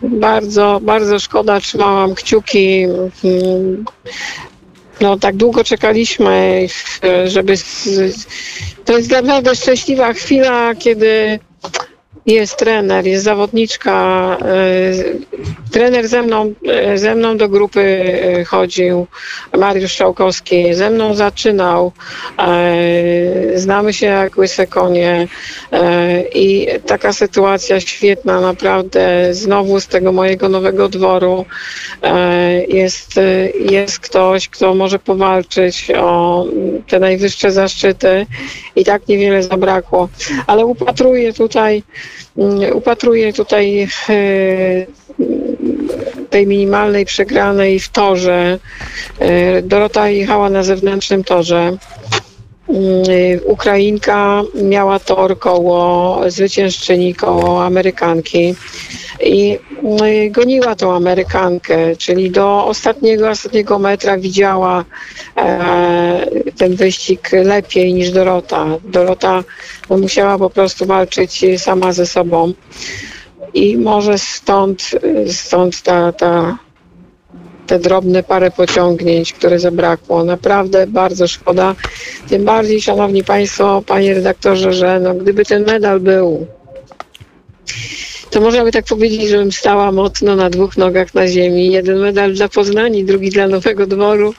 Bardzo, 0.01 0.79
bardzo 0.83 1.19
szkoda, 1.19 1.59
trzymałam 1.59 2.15
kciuki. 2.15 2.85
No, 5.01 5.19
tak 5.19 5.35
długo 5.35 5.63
czekaliśmy, 5.63 6.67
żeby. 7.25 7.53
To 8.85 8.97
jest 8.97 9.11
naprawdę 9.11 9.55
szczęśliwa 9.55 10.13
chwila, 10.13 10.75
kiedy 10.75 11.39
jest 12.27 12.57
trener, 12.57 13.05
jest 13.07 13.23
zawodniczka. 13.23 14.37
e, 14.41 14.47
Trener 15.71 16.07
ze 16.07 16.21
mną, 16.21 16.53
e, 16.67 16.97
ze 16.97 17.15
mną 17.15 17.37
do 17.37 17.49
grupy 17.49 17.81
e, 17.81 18.45
chodził, 18.45 19.07
Mariusz 19.57 19.91
Szałkowski, 19.91 20.73
ze 20.73 20.89
mną 20.89 21.15
zaczynał. 21.15 21.91
Znamy 23.55 23.93
się 23.93 24.05
jak 24.05 24.37
łyse 24.37 24.67
konie 24.67 25.27
i 26.35 26.67
taka 26.87 27.13
sytuacja 27.13 27.79
świetna, 27.79 28.41
naprawdę. 28.41 29.33
Znowu 29.33 29.79
z 29.79 29.87
tego 29.87 30.11
mojego 30.11 30.49
nowego 30.49 30.89
dworu 30.89 31.45
jest, 32.67 33.19
jest 33.69 33.99
ktoś, 33.99 34.49
kto 34.49 34.75
może 34.75 34.99
powalczyć 34.99 35.91
o 35.97 36.45
te 36.87 36.99
najwyższe 36.99 37.51
zaszczyty 37.51 38.25
i 38.75 38.85
tak 38.85 39.07
niewiele 39.07 39.43
zabrakło. 39.43 40.09
Ale 40.47 40.65
upatruję 40.65 41.33
tutaj, 41.33 41.83
upatruję 42.73 43.33
tutaj 43.33 43.79
e, 43.79 43.87
tej 46.29 46.47
minimalnej 46.47 47.05
przegranej 47.05 47.79
w 47.79 47.89
torze. 47.89 48.59
E, 49.19 49.61
Dorota 49.61 50.09
jechała 50.09 50.49
na 50.49 50.63
zewnętrznym 50.63 51.23
torze. 51.23 51.77
Mm, 52.69 53.39
Ukrainka 53.45 54.41
miała 54.53 54.99
tor 54.99 55.39
koło 55.39 56.21
zwyciężczyni, 56.27 57.15
koło 57.15 57.65
Amerykanki 57.65 58.55
i 59.23 59.59
mm, 59.83 60.31
goniła 60.31 60.75
tą 60.75 60.95
Amerykankę, 60.95 61.95
czyli 61.95 62.31
do 62.31 62.65
ostatniego, 62.65 63.29
ostatniego 63.29 63.79
metra 63.79 64.17
widziała 64.17 64.85
e, 65.37 66.27
ten 66.57 66.75
wyścig 66.75 67.29
lepiej 67.31 67.93
niż 67.93 68.11
Dorota. 68.11 68.65
Dorota 68.83 69.43
musiała 69.89 70.37
po 70.37 70.49
prostu 70.49 70.85
walczyć 70.85 71.45
sama 71.57 71.91
ze 71.91 72.05
sobą 72.05 72.53
i 73.53 73.77
może 73.77 74.17
stąd, 74.17 74.91
stąd 75.27 75.81
ta, 75.81 76.11
ta, 76.11 76.57
te 77.67 77.79
drobne 77.79 78.23
parę 78.23 78.51
pociągnięć, 78.51 79.33
które 79.33 79.59
zabrakło. 79.59 80.23
Naprawdę 80.23 80.87
bardzo 80.87 81.27
szkoda. 81.27 81.75
Tym 82.29 82.45
bardziej, 82.45 82.81
szanowni 82.81 83.23
państwo, 83.23 83.83
panie 83.85 84.13
redaktorze, 84.13 84.73
że 84.73 84.99
no, 84.99 85.13
gdyby 85.13 85.45
ten 85.45 85.65
medal 85.65 85.99
był, 85.99 86.47
to 88.29 88.41
można 88.41 88.63
by 88.63 88.71
tak 88.71 88.85
powiedzieć, 88.85 89.29
żebym 89.29 89.51
stała 89.51 89.91
mocno 89.91 90.35
na 90.35 90.49
dwóch 90.49 90.77
nogach 90.77 91.13
na 91.13 91.27
ziemi. 91.27 91.71
Jeden 91.71 91.99
medal 91.99 92.33
dla 92.33 92.49
Poznani, 92.49 93.03
drugi 93.03 93.29
dla 93.29 93.47
Nowego 93.47 93.87
Dworu. 93.87 94.33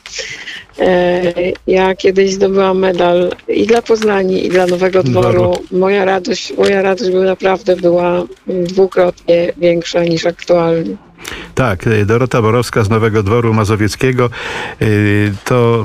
E, 0.78 1.32
Ja 1.66 1.94
kiedyś 1.94 2.32
zdobyłam 2.32 2.78
medal 2.78 3.30
i 3.48 3.66
dla 3.66 3.82
Poznani, 3.82 4.46
i 4.46 4.48
dla 4.48 4.66
Nowego 4.66 5.02
Dworu. 5.02 5.52
Moja 5.70 6.04
radość, 6.04 6.52
moja 6.56 6.82
radość 6.82 7.10
by 7.10 7.20
naprawdę 7.20 7.76
była 7.76 8.24
dwukrotnie 8.46 9.52
większa 9.56 10.04
niż 10.04 10.26
aktualnie. 10.26 11.07
Tak, 11.54 11.86
y, 11.86 12.06
Dorota 12.06 12.42
Borowska 12.42 12.84
z 12.84 12.90
Nowego 12.90 13.22
Dworu 13.22 13.54
Mazowieckiego. 13.54 14.30
Y, 14.82 15.32
To 15.44 15.84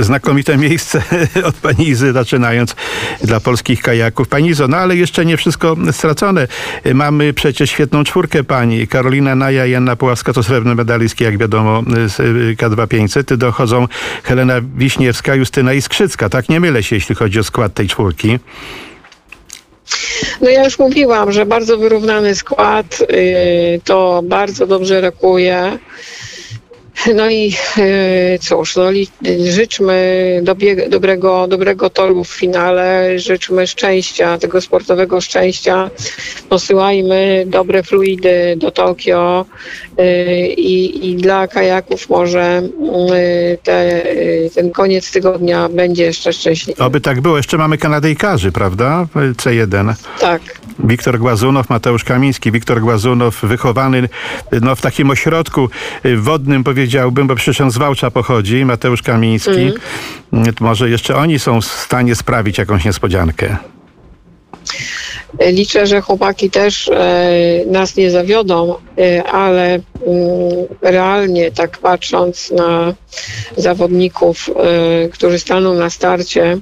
y, 0.00 0.04
znakomite 0.04 0.56
miejsce 0.56 1.02
od 1.48 1.54
pani 1.54 1.88
Izy 1.88 2.12
zaczynając 2.12 2.76
dla 3.24 3.40
polskich 3.40 3.82
kajaków. 3.82 4.28
Pani 4.28 4.48
Izo, 4.48 4.68
no 4.68 4.76
ale 4.76 4.96
jeszcze 4.96 5.24
nie 5.26 5.36
wszystko 5.36 5.76
stracone. 5.92 6.48
Mamy 6.94 7.32
przecież 7.32 7.70
świetną 7.70 8.04
czwórkę 8.04 8.44
pani. 8.44 8.86
Karolina 8.86 9.34
Naja 9.34 9.66
i 9.66 9.74
Anna 9.74 9.96
Puławska 9.96 10.32
to 10.32 10.42
srebrne 10.42 10.74
medalistki, 10.74 11.24
jak 11.24 11.38
wiadomo, 11.38 11.82
z 12.06 12.20
y, 12.20 12.56
K2500. 12.56 13.36
Dochodzą 13.36 13.88
Helena 14.24 14.54
Wiśniewska, 14.76 15.34
Justyna 15.34 15.72
Iskrzycka. 15.72 16.28
Tak, 16.28 16.48
nie 16.48 16.60
mylę 16.60 16.82
się, 16.82 16.96
jeśli 16.96 17.14
chodzi 17.14 17.38
o 17.38 17.44
skład 17.44 17.74
tej 17.74 17.88
czwórki. 17.88 18.38
No 20.40 20.50
ja 20.50 20.64
już 20.64 20.78
mówiłam, 20.78 21.32
że 21.32 21.46
bardzo 21.46 21.78
wyrównany 21.78 22.34
skład, 22.34 23.00
yy, 23.00 23.80
to 23.84 24.22
bardzo 24.24 24.66
dobrze 24.66 25.00
rokuje. 25.00 25.78
No 27.14 27.30
i 27.30 27.54
yy, 27.76 28.38
cóż, 28.40 28.76
no, 28.76 28.84
życzmy 29.44 30.40
dobie, 30.42 30.88
dobrego, 30.88 31.46
dobrego 31.46 31.90
toru 31.90 32.24
w 32.24 32.28
finale, 32.28 33.18
życzmy 33.18 33.66
szczęścia, 33.66 34.38
tego 34.38 34.60
sportowego 34.60 35.20
szczęścia. 35.20 35.90
Posyłajmy 36.48 37.44
dobre 37.46 37.82
fluidy 37.82 38.54
do 38.56 38.70
Tokio 38.70 39.46
yy, 39.98 40.46
i, 40.46 41.10
i 41.10 41.16
dla 41.16 41.48
kajaków 41.48 42.08
może 42.08 42.62
yy, 42.80 43.58
te, 43.62 44.02
ten 44.54 44.70
koniec 44.70 45.12
tygodnia 45.12 45.68
będzie 45.68 46.04
jeszcze 46.04 46.32
szczęśliwy. 46.32 46.84
Oby 46.84 47.00
tak 47.00 47.20
było. 47.20 47.36
Jeszcze 47.36 47.58
mamy 47.58 47.78
Kanadyjkarzy, 47.78 48.52
prawda? 48.52 49.06
C1. 49.14 49.94
Tak. 50.20 50.42
Wiktor 50.78 51.18
Głazunow, 51.18 51.68
Mateusz 51.68 52.04
Kamiński. 52.04 52.52
Wiktor 52.52 52.80
Głazunow 52.80 53.40
wychowany 53.42 54.08
no, 54.62 54.76
w 54.76 54.80
takim 54.80 55.10
ośrodku 55.10 55.68
wodnym 56.16 56.64
powiedziałbym, 56.88 57.26
bo 57.26 57.34
przecież 57.34 57.60
on 57.60 57.70
z 57.70 57.78
Wałcza 57.78 58.10
pochodzi, 58.10 58.64
Mateusz 58.64 59.02
Kamiński. 59.02 59.50
Y, 59.50 60.52
Może 60.60 60.90
jeszcze 60.90 61.16
oni 61.16 61.38
są 61.38 61.60
w 61.60 61.64
stanie 61.64 62.14
sprawić 62.14 62.58
jakąś 62.58 62.84
niespodziankę. 62.84 63.56
Liczę, 65.40 65.86
że 65.86 66.00
chłopaki 66.00 66.50
też 66.50 66.88
e, 66.88 67.30
nas 67.66 67.96
nie 67.96 68.10
zawiodą, 68.10 68.74
e, 68.98 69.24
ale 69.24 69.64
mm, 69.74 69.82
realnie 70.82 71.50
tak 71.50 71.78
patrząc 71.78 72.50
na 72.50 72.94
zawodników, 73.56 74.50
e, 74.50 75.08
którzy 75.08 75.38
staną 75.38 75.74
na 75.74 75.90
starcie, 75.90 76.58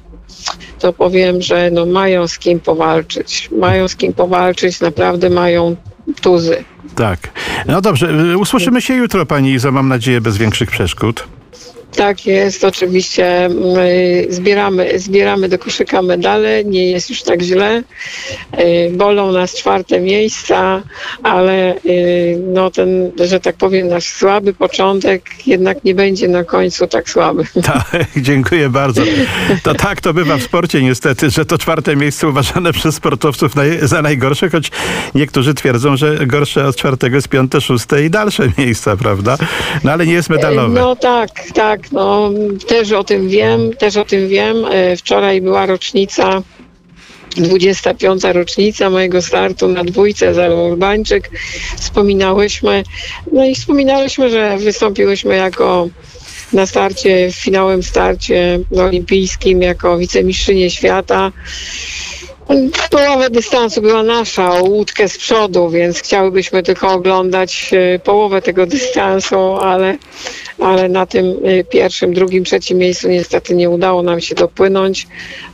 to 0.79 0.93
powiem, 0.93 1.43
że 1.43 1.71
no 1.71 1.87
mają 1.87 2.29
z 2.29 2.39
kim 2.39 2.61
powalczyć. 2.61 3.49
Mają 3.53 3.89
z 3.89 3.97
kim 3.97 4.13
powalczyć, 4.13 4.81
naprawdę 4.81 5.31
mają 5.31 5.77
tuzy. 6.21 6.65
Tak. 6.95 7.19
No 7.67 7.81
dobrze, 7.81 8.11
y, 8.33 8.39
usłyszymy 8.39 8.83
się 8.83 8.95
jutro 8.95 9.27
pani 9.27 9.53
Izo, 9.53 9.73
mam 9.73 9.89
nadzieję 9.89 10.21
bez 10.21 10.37
większych 10.37 10.71
przeszkód. 10.71 11.29
Tak 11.95 12.27
jest, 12.27 12.65
oczywiście 12.65 13.49
my 13.75 14.27
zbieramy, 14.29 14.99
zbieramy 14.99 15.49
do 15.49 15.59
koszyka 15.59 16.03
medale, 16.03 16.65
nie 16.65 16.91
jest 16.91 17.11
już 17.11 17.23
tak 17.23 17.43
źle. 17.43 17.83
Y, 18.61 18.91
Bolą 18.93 19.33
nas 19.33 19.55
czwarte 19.55 20.01
miejsca, 20.01 20.83
ale 21.23 21.75
y, 21.85 22.39
no 22.53 22.71
ten, 22.71 23.13
że 23.25 23.41
tak 23.41 23.57
powiem, 23.57 23.89
nasz 23.89 24.07
słaby 24.07 24.55
początek 24.55 25.23
jednak 25.47 25.85
nie 25.85 25.95
będzie 25.95 26.29
na 26.29 26.45
końcu 26.45 26.87
tak 26.87 27.11
słaby. 27.11 27.45
Tak, 27.63 28.07
dziękuję 28.17 28.69
bardzo. 28.69 29.03
To 29.63 29.75
tak 29.75 30.01
to 30.01 30.15
bywa 30.15 30.37
w 30.37 30.43
sporcie 30.43 30.83
niestety, 30.83 31.31
że 31.31 31.45
to 31.45 31.59
czwarte 31.59 31.97
miejsce 31.97 32.29
uważane 32.29 32.73
przez 32.73 32.95
sportowców 32.95 33.53
za 33.83 34.03
najgorsze, 34.03 34.51
choć 34.51 34.71
niektórzy 35.15 35.55
twierdzą, 35.55 35.97
że 35.97 36.27
gorsze 36.27 36.67
od 36.67 36.77
czwartego 36.77 37.17
jest 37.17 37.29
piąte, 37.29 37.61
szóste 37.61 38.05
i 38.05 38.11
dalsze 38.11 38.49
miejsca, 38.59 38.97
prawda? 38.97 39.37
No 39.85 39.93
ale 39.93 40.07
nie 40.07 40.13
jest 40.13 40.31
medalowe. 40.31 40.81
No 40.81 40.97
tak, 40.97 41.31
tak, 41.55 41.76
no 41.93 42.31
też 42.67 42.93
o 42.93 43.05
tym 43.05 43.29
wiem, 43.29 43.73
też 43.73 43.97
o 43.97 44.05
tym 44.05 44.29
wiem. 44.29 44.57
E, 44.71 44.97
Wczoraj 44.97 45.41
była 45.41 45.67
rocznica 45.67 46.43
25. 47.37 48.23
rocznica 48.25 48.91
mojego 48.91 49.23
startu 49.23 49.69
na 49.69 49.85
dwójce 49.85 50.35
za 50.35 50.49
Urbańczyk. 50.49 51.31
Wspominałyśmy, 51.77 52.83
no 53.33 53.45
i 53.45 53.55
wspominałyśmy, 53.55 54.31
że 54.31 54.59
wystąpiłyśmy 54.59 55.37
jako 55.37 55.89
na 56.53 56.67
starcie, 56.67 57.33
w 57.33 57.35
finałem 57.35 57.83
starcie 57.83 58.59
olimpijskim 58.79 59.63
jako 59.63 59.99
wicemistrzynie 59.99 60.71
świata. 60.71 61.33
Połowa 62.91 63.31
dystansu 63.31 63.83
była 63.83 64.03
nasza, 64.03 64.51
o 64.53 64.65
łódkę 64.65 65.09
z 65.09 65.19
przodu, 65.19 65.71
więc 65.71 65.99
chciałybyśmy 65.99 66.63
tylko 66.63 66.93
oglądać 66.93 67.71
e, 67.73 67.99
połowę 67.99 68.43
tego 68.43 68.67
dystansu, 68.67 69.39
ale, 69.39 69.97
ale 70.59 70.89
na 70.89 71.07
tym 71.07 71.37
e, 71.45 71.65
pierwszym, 71.65 72.15
drugim, 72.15 72.45
trzecim 72.45 72.79
miejscu 72.79 73.09
niestety 73.09 73.55
nie 73.55 73.71
udało 73.71 74.03
nam 74.03 74.21
się 74.21 74.35
dopłynąć. 74.35 75.07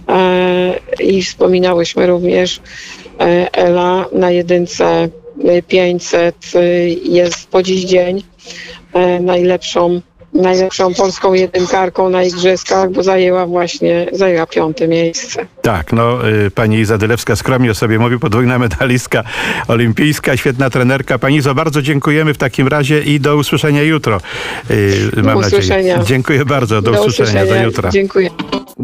E, 0.09 0.78
I 1.00 1.22
wspominałyśmy 1.22 2.07
również 2.07 2.61
Ela 3.52 4.07
na 4.12 4.31
jedynce 4.31 5.09
e, 5.44 5.62
500 5.62 6.37
e, 6.55 6.88
jest 6.88 7.48
po 7.48 7.62
dziś 7.62 7.85
dzień 7.85 8.22
najlepszą 9.20 10.00
najlepszą 10.35 10.95
polską 10.95 11.35
jedynkarką 11.35 12.11
na 12.11 12.23
igrzyskach, 12.23 12.90
bo 12.90 13.03
zajęła 13.03 13.47
właśnie, 13.47 14.07
zajęła 14.12 14.47
piąte 14.47 14.88
miejsce. 14.88 15.47
Tak, 15.62 15.92
no 15.92 16.29
y, 16.29 16.51
pani 16.51 16.79
Iza 16.79 16.99
Dylewska 16.99 17.37
skromnie 17.37 17.71
o 17.71 17.75
sobie 17.75 17.99
mówi, 17.99 18.18
podwójna 18.18 18.59
medalistka 18.59 19.25
olimpijska, 19.68 20.37
świetna 20.37 20.71
trenerka. 20.71 21.18
Pani 21.18 21.37
Izo, 21.37 21.55
bardzo 21.55 21.83
dziękujemy 21.83 22.35
w 22.35 22.38
takim 22.38 22.68
razie 22.68 23.03
i 23.03 23.21
do 23.21 23.37
usłyszenia 23.37 23.83
jutro. 23.83 24.21
Y, 24.71 25.23
Mam 25.23 25.37
usłyszenia. 25.38 25.97
nadzieję. 25.97 26.07
Dziękuję 26.07 26.45
bardzo, 26.45 26.83
do, 26.83 26.90
usłyszenia, 26.90 27.47
do 27.47 27.57
jutra. 27.57 27.90
Dziękuję. 27.90 28.31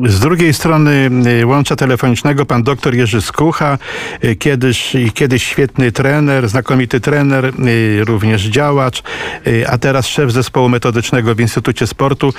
Z 0.07 0.21
drugiej 0.21 0.55
strony 0.55 1.11
y, 1.41 1.47
łącza 1.47 1.77
telefonicznego 1.77 2.47
pan 2.47 2.63
doktor 2.63 2.95
Jerzy 2.95 3.23
Skucha, 3.23 3.79
y, 4.25 4.37
kiedyś, 4.37 4.97
kiedyś 5.15 5.43
świetny 5.43 5.93
trener, 5.93 6.49
znakomity 6.49 7.01
trener, 7.01 7.45
y, 7.47 8.05
również 8.05 8.43
działacz, 8.43 9.03
a 9.67 9.79
teraz 9.79 10.07
szef 10.07 10.33
zespołu 10.33 10.69
metodycznego 10.69 11.35
w 11.35 11.41
Instytucie 11.41 11.87
Sportu. 11.87 12.35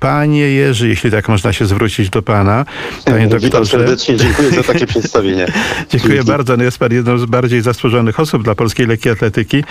Panie 0.00 0.40
Jerzy, 0.40 0.88
jeśli 0.88 1.10
tak 1.10 1.28
można 1.28 1.52
się 1.52 1.66
zwrócić 1.66 2.10
do 2.10 2.22
pana, 2.22 2.64
panie 3.04 3.24
Witam 3.24 3.40
doktorze. 3.40 3.70
serdecznie, 3.70 4.16
dziękuję 4.16 4.50
za 4.50 4.62
takie 4.62 4.86
przedstawienie. 4.86 5.46
Dziękuję 5.90 6.14
Dzięki. 6.14 6.30
bardzo. 6.30 6.56
No 6.56 6.64
jest 6.64 6.78
pan 6.78 6.92
jedną 6.92 7.18
z 7.18 7.24
bardziej 7.24 7.60
zasłużonych 7.60 8.20
osób 8.20 8.42
dla 8.42 8.54
polskiej 8.54 8.86
lekkiej 8.86 9.12
atletyki. 9.12 9.64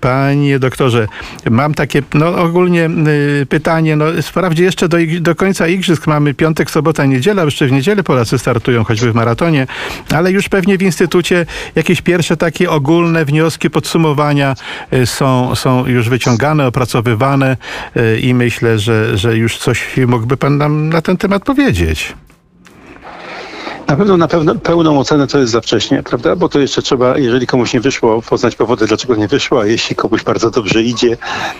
Panie 0.00 0.58
doktorze, 0.58 1.08
mam 1.50 1.74
takie 1.74 2.02
no, 2.14 2.36
ogólnie 2.36 2.90
pytanie. 3.48 3.96
No, 3.96 4.04
wprawdzie 4.22 4.64
jeszcze 4.64 4.88
do, 4.88 4.96
do 5.20 5.34
końca 5.34 5.68
igrzysk 5.68 6.06
mamy 6.20 6.34
piątek, 6.34 6.70
sobota, 6.70 7.04
niedziela. 7.06 7.44
Jeszcze 7.44 7.66
w 7.66 7.72
niedzielę 7.72 8.02
Polacy 8.02 8.38
startują, 8.38 8.84
choćby 8.84 9.12
w 9.12 9.14
maratonie, 9.14 9.66
ale 10.14 10.32
już 10.32 10.48
pewnie 10.48 10.78
w 10.78 10.82
Instytucie 10.82 11.46
jakieś 11.74 12.02
pierwsze 12.02 12.36
takie 12.36 12.70
ogólne 12.70 13.24
wnioski, 13.24 13.70
podsumowania 13.70 14.54
yy, 14.92 15.06
są, 15.06 15.54
są 15.54 15.86
już 15.86 16.08
wyciągane, 16.08 16.66
opracowywane 16.66 17.56
yy, 17.94 18.20
i 18.20 18.34
myślę, 18.34 18.78
że, 18.78 19.18
że 19.18 19.36
już 19.36 19.58
coś 19.58 19.96
mógłby 20.06 20.36
pan 20.36 20.58
nam 20.58 20.88
na 20.88 21.02
ten 21.02 21.16
temat 21.16 21.44
powiedzieć. 21.44 22.14
Na 23.88 23.96
pewno 23.96 24.16
na 24.16 24.28
pewno 24.28 24.54
pełną 24.54 24.98
ocenę 25.00 25.26
to 25.26 25.38
jest 25.38 25.52
za 25.52 25.60
wcześnie, 25.60 26.02
prawda? 26.02 26.36
Bo 26.36 26.48
to 26.48 26.60
jeszcze 26.60 26.82
trzeba, 26.82 27.18
jeżeli 27.18 27.46
komuś 27.46 27.74
nie 27.74 27.80
wyszło, 27.80 28.22
poznać 28.22 28.56
powody, 28.56 28.86
dlaczego 28.86 29.16
nie 29.16 29.28
wyszło, 29.28 29.60
a 29.60 29.66
jeśli 29.66 29.96
komuś 29.96 30.22
bardzo 30.22 30.50
dobrze 30.50 30.82
idzie, 30.82 31.16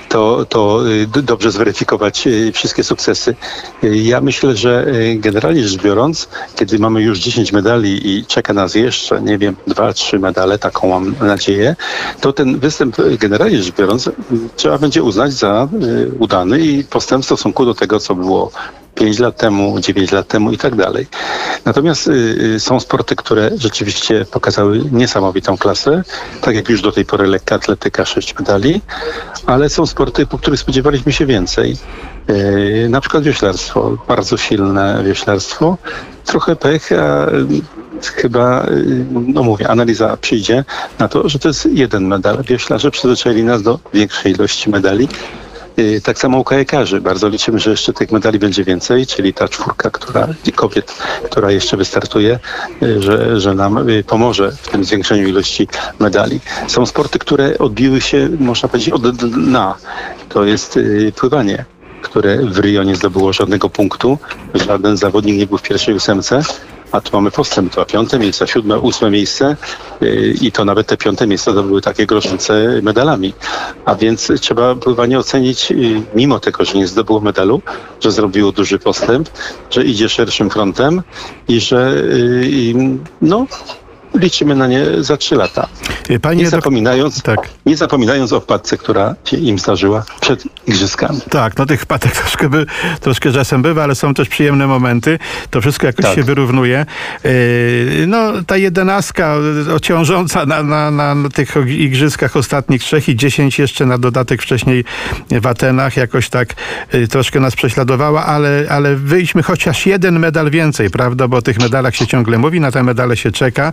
to, 0.09 0.45
to 0.49 0.89
y, 1.17 1.23
dobrze 1.23 1.51
zweryfikować 1.51 2.27
y, 2.27 2.53
wszystkie 2.53 2.85
sukcesy. 2.85 3.35
Y, 3.85 3.97
Ja 3.97 4.21
myślę, 4.21 4.57
że 4.57 4.87
generalnie 5.15 5.65
rzecz 5.69 5.83
biorąc, 5.83 6.29
kiedy 6.57 6.79
mamy 6.79 7.03
już 7.03 7.19
10 7.19 7.53
medali 7.53 8.17
i 8.17 8.27
czeka 8.27 8.53
nas 8.53 8.75
jeszcze, 8.75 9.23
nie 9.23 9.39
wiem, 9.39 9.57
dwa, 9.67 9.93
trzy 9.93 10.19
medale, 10.19 10.59
taką 10.59 10.89
mam 10.89 11.15
nadzieję, 11.21 11.77
to 12.21 12.33
ten 12.33 12.59
występ 12.59 12.97
generalnie 13.19 13.63
rzecz 13.63 13.75
biorąc 13.75 14.11
trzeba 14.57 14.79
będzie 14.79 15.03
uznać 15.03 15.33
za 15.33 15.69
udany 16.19 16.61
i 16.61 16.85
postęp 16.85 17.23
w 17.23 17.27
stosunku 17.27 17.65
do 17.65 17.75
tego, 17.75 18.01
co 18.01 18.15
było 18.15 18.51
5 18.99 19.19
lat 19.19 19.37
temu, 19.37 19.81
9 19.81 20.13
lat 20.13 20.29
temu 20.29 20.53
i 20.53 20.59
tak 20.59 20.75
dalej. 20.75 21.07
Natomiast 21.65 22.09
y, 22.09 22.13
y, 22.57 22.61
są 22.61 22.81
sporty, 22.81 23.17
które 23.17 23.51
rzeczywiście 23.57 24.25
pokazały 24.25 24.81
niesamowitą 24.93 25.57
klasę, 25.57 26.03
tak 26.41 26.55
jak 26.55 26.69
już 26.69 26.83
do 26.83 26.93
tej 26.93 27.05
pory 27.05 27.27
lekka 27.27 27.55
atletyka, 27.55 28.05
6 28.05 28.35
medali, 28.39 28.81
ale 29.47 29.69
są 29.69 29.87
sporty, 29.87 30.27
po 30.27 30.39
których 30.39 30.61
spodziewaliśmy 30.61 31.13
się 31.13 31.27
więcej. 31.27 31.77
Y, 32.31 32.87
na 32.91 33.01
przykład 33.01 33.25
wioślarstwo, 33.25 33.99
bardzo 34.09 34.37
silne 34.37 35.03
wioślarstwo, 35.05 35.77
trochę 36.25 36.57
pech, 36.57 36.93
a 36.93 37.27
chyba, 38.03 38.67
no 39.13 39.43
mówię, 39.43 39.69
analiza 39.69 40.17
przyjdzie 40.17 40.65
na 40.99 41.09
to, 41.09 41.29
że 41.29 41.39
to 41.39 41.49
jest 41.49 41.67
jeden 41.73 42.07
medal. 42.07 42.43
Wioślarze 42.43 42.91
przyzwyczaili 42.91 43.45
nas 43.45 43.63
do 43.63 43.79
większej 43.95 44.33
ilości 44.33 44.71
medali. 44.71 45.09
Y, 45.79 46.01
Tak 46.01 46.19
samo 46.19 46.39
u 46.39 46.45
kajakarzy. 46.45 47.01
Bardzo 47.01 47.29
liczymy, 47.29 47.59
że 47.59 47.71
jeszcze 47.71 47.93
tych 47.93 48.13
medali 48.13 48.39
będzie 48.39 48.65
więcej, 48.65 49.07
czyli 49.07 49.35
ta 49.35 49.49
czwórka, 49.49 49.91
która 49.91 50.29
kobiet, 50.55 50.99
która 51.25 51.51
jeszcze 51.51 51.77
wystartuje, 51.77 52.39
y, 52.83 53.03
że, 53.03 53.41
że 53.41 53.55
nam 53.55 53.89
y, 53.89 54.05
pomoże 54.05 54.53
w 54.53 54.69
tym 54.69 54.85
zwiększeniu 54.85 55.29
ilości 55.29 55.69
medali. 55.99 56.41
Są 56.69 56.87
sporty, 56.87 57.19
które 57.19 57.59
odbiły 57.59 58.01
się, 58.01 58.29
można 58.41 58.69
powiedzieć, 58.69 58.95
od 58.95 59.17
dna. 59.17 59.75
To 60.29 60.45
jest 60.45 60.79
pływanie 61.17 61.65
które 62.03 62.37
w 62.37 62.59
Rio 62.59 62.83
nie 62.83 62.97
zdobyło 62.97 63.33
żadnego 63.33 63.71
punktu. 63.71 64.19
Żaden 64.55 64.97
zawodnik 64.97 65.37
nie 65.37 65.47
był 65.47 65.59
w 65.59 65.63
pierwszej 65.63 65.95
ósemce. 65.95 66.43
A 66.93 67.01
tu 67.01 67.17
mamy 67.17 67.31
postęp, 67.31 67.75
to 67.75 67.85
piąte 67.85 68.19
miejsce, 68.19 68.47
siódme, 68.47 68.79
ósme 68.79 69.11
miejsce 69.11 69.57
yy, 70.01 70.35
i 70.41 70.53
to 70.53 70.65
nawet 70.65 70.87
te 70.87 70.97
piąte 70.97 71.27
miejsca 71.27 71.53
to 71.53 71.63
były 71.63 71.81
takie 71.81 72.07
groszące 72.07 72.81
medalami. 72.83 73.35
A 73.85 73.95
więc 73.95 74.33
trzeba 74.41 74.75
pływanie 74.75 75.19
ocenić, 75.19 75.71
yy, 75.71 76.03
mimo 76.15 76.41
tego, 76.41 76.65
że 76.65 76.79
nie 76.79 76.87
zdobyło 76.87 77.21
medalu, 77.21 77.63
że 78.01 78.11
zrobiło 78.13 78.53
duży 78.53 78.79
postęp, 78.79 79.31
że 79.71 79.85
idzie 79.85 80.09
szerszym 80.09 80.51
frontem 80.51 81.03
i 81.49 81.61
że 81.61 82.03
yy, 82.09 82.99
no, 83.23 83.47
liczymy 84.15 84.55
na 84.55 84.67
nie 84.67 84.85
za 84.99 85.17
trzy 85.17 85.35
lata. 85.35 85.69
Y, 86.11 86.21
Panie 86.21 86.43
Nie 86.43 86.51
zapominając, 86.51 87.23
tak. 87.23 87.39
nie 87.67 87.77
zapominając 87.77 88.33
o 88.33 88.41
wpadce, 88.41 88.77
która 88.77 89.15
się 89.25 89.37
im 89.37 89.59
zdarzyła 89.59 90.05
przed 90.21 90.45
igrzyskami. 90.67 91.21
Tak, 91.31 91.59
no 91.59 91.67
tych 91.67 91.81
wpadek 91.81 92.13
troszkę, 92.21 92.49
by, 92.49 92.67
troszkę 93.01 93.33
czasem 93.33 93.63
bywa, 93.63 93.83
ale 93.83 93.95
są 93.95 94.15
też 94.15 94.29
przyjemne 94.29 94.67
momenty. 94.67 95.19
To 95.51 95.61
wszystko 95.61 95.87
jakoś 95.87 96.05
Tak. 96.05 96.15
się 96.15 96.23
wyrównuje. 96.23 96.87
Yy, 97.25 97.31
no 98.07 98.33
ta 98.47 98.57
jedenastka 98.57 99.37
ciążąca 99.83 100.47
na, 100.47 100.63
na, 100.63 100.91
na, 100.91 101.15
na 101.15 101.29
tych 101.29 101.55
igrzyskach 101.69 102.37
ostatnich 102.37 102.83
trzech 102.83 103.09
i 103.09 103.17
dziesięć 103.17 103.59
jeszcze 103.59 103.87
na 103.87 103.99
dodatek 103.99 104.43
wcześniej 104.43 104.85
w 105.31 105.47
Atenach 105.47 105.97
jakoś 105.97 106.29
tak 106.29 106.55
troszkę 107.11 107.41
nas 107.41 107.57
prześladowała, 107.57 108.27
ale, 108.27 108.67
ale 108.71 108.97
wyjdźmy 108.97 109.43
chociaż 109.43 109.87
jeden 109.87 110.19
medal 110.19 110.51
więcej, 110.51 110.91
prawda? 110.91 111.29
Bo 111.29 111.37
o 111.37 111.43
tych 111.43 111.59
medalach 111.59 111.97
się 111.97 112.07
ciągle 112.07 112.39
mówi, 112.39 112.61
na 112.61 112.73
te 112.73 112.83
medale 112.83 113.17
się 113.17 113.33
czeka. 113.33 113.73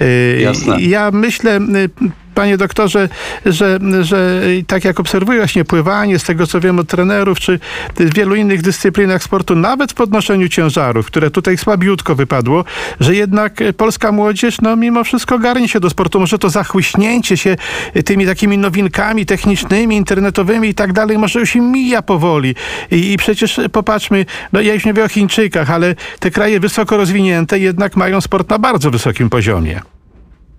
Yy, 0.00 0.40
Jasne. 0.40 0.80
Ja 0.80 1.10
myślę, 1.10 1.56
y, 1.56 1.90
panie 2.34 2.56
doktorze, 2.56 3.08
że, 3.46 3.78
że 4.00 4.40
tak 4.66 4.84
jak 4.84 5.00
obserwuję 5.00 5.38
właśnie 5.38 5.64
pływanie, 5.64 6.18
z 6.18 6.24
tego 6.24 6.46
co 6.46 6.60
wiem 6.60 6.78
od 6.78 6.88
trenerów, 6.88 7.40
czy 7.40 7.58
w 7.96 8.14
wielu 8.14 8.34
innych 8.34 8.62
dyscyplinach 8.62 9.22
sportu, 9.22 9.54
nawet 9.54 9.92
w 9.92 9.94
podnoszeniu 9.94 10.48
ciężarów, 10.48 11.06
które 11.06 11.30
tutaj 11.30 11.58
słabiutko 11.58 12.14
wypadło, 12.14 12.64
że 13.00 13.14
jednak 13.14 13.60
polska 13.76 14.12
młodzież, 14.12 14.60
no 14.60 14.76
mimo 14.76 15.04
wszystko 15.04 15.38
garnie 15.38 15.68
się 15.68 15.80
do 15.80 15.90
sportu. 15.90 16.20
Może 16.20 16.38
to 16.38 16.50
zachłyśnięcie 16.50 17.36
się 17.36 17.56
tymi 18.04 18.26
takimi 18.26 18.58
nowinkami 18.58 19.26
technicznymi, 19.26 19.96
internetowymi 19.96 20.68
i 20.68 20.74
tak 20.74 20.92
dalej, 20.92 21.18
może 21.18 21.40
już 21.40 21.56
im 21.56 21.72
mija 21.72 22.02
powoli. 22.02 22.54
I, 22.90 23.12
i 23.12 23.16
przecież 23.16 23.60
popatrzmy, 23.72 24.26
no 24.52 24.60
ja 24.60 24.74
już 24.74 24.84
nie 24.84 24.92
mówię 24.92 25.04
o 25.04 25.08
Chińczykach, 25.08 25.70
ale 25.70 25.94
te 26.20 26.30
kraje 26.30 26.60
wysoko 26.60 26.96
rozwinięte 26.96 27.58
jednak 27.58 27.96
mają 27.96 28.20
sport 28.20 28.50
na 28.50 28.58
bardzo 28.58 28.90
wysokim 28.90 29.30
poziomie. 29.30 29.80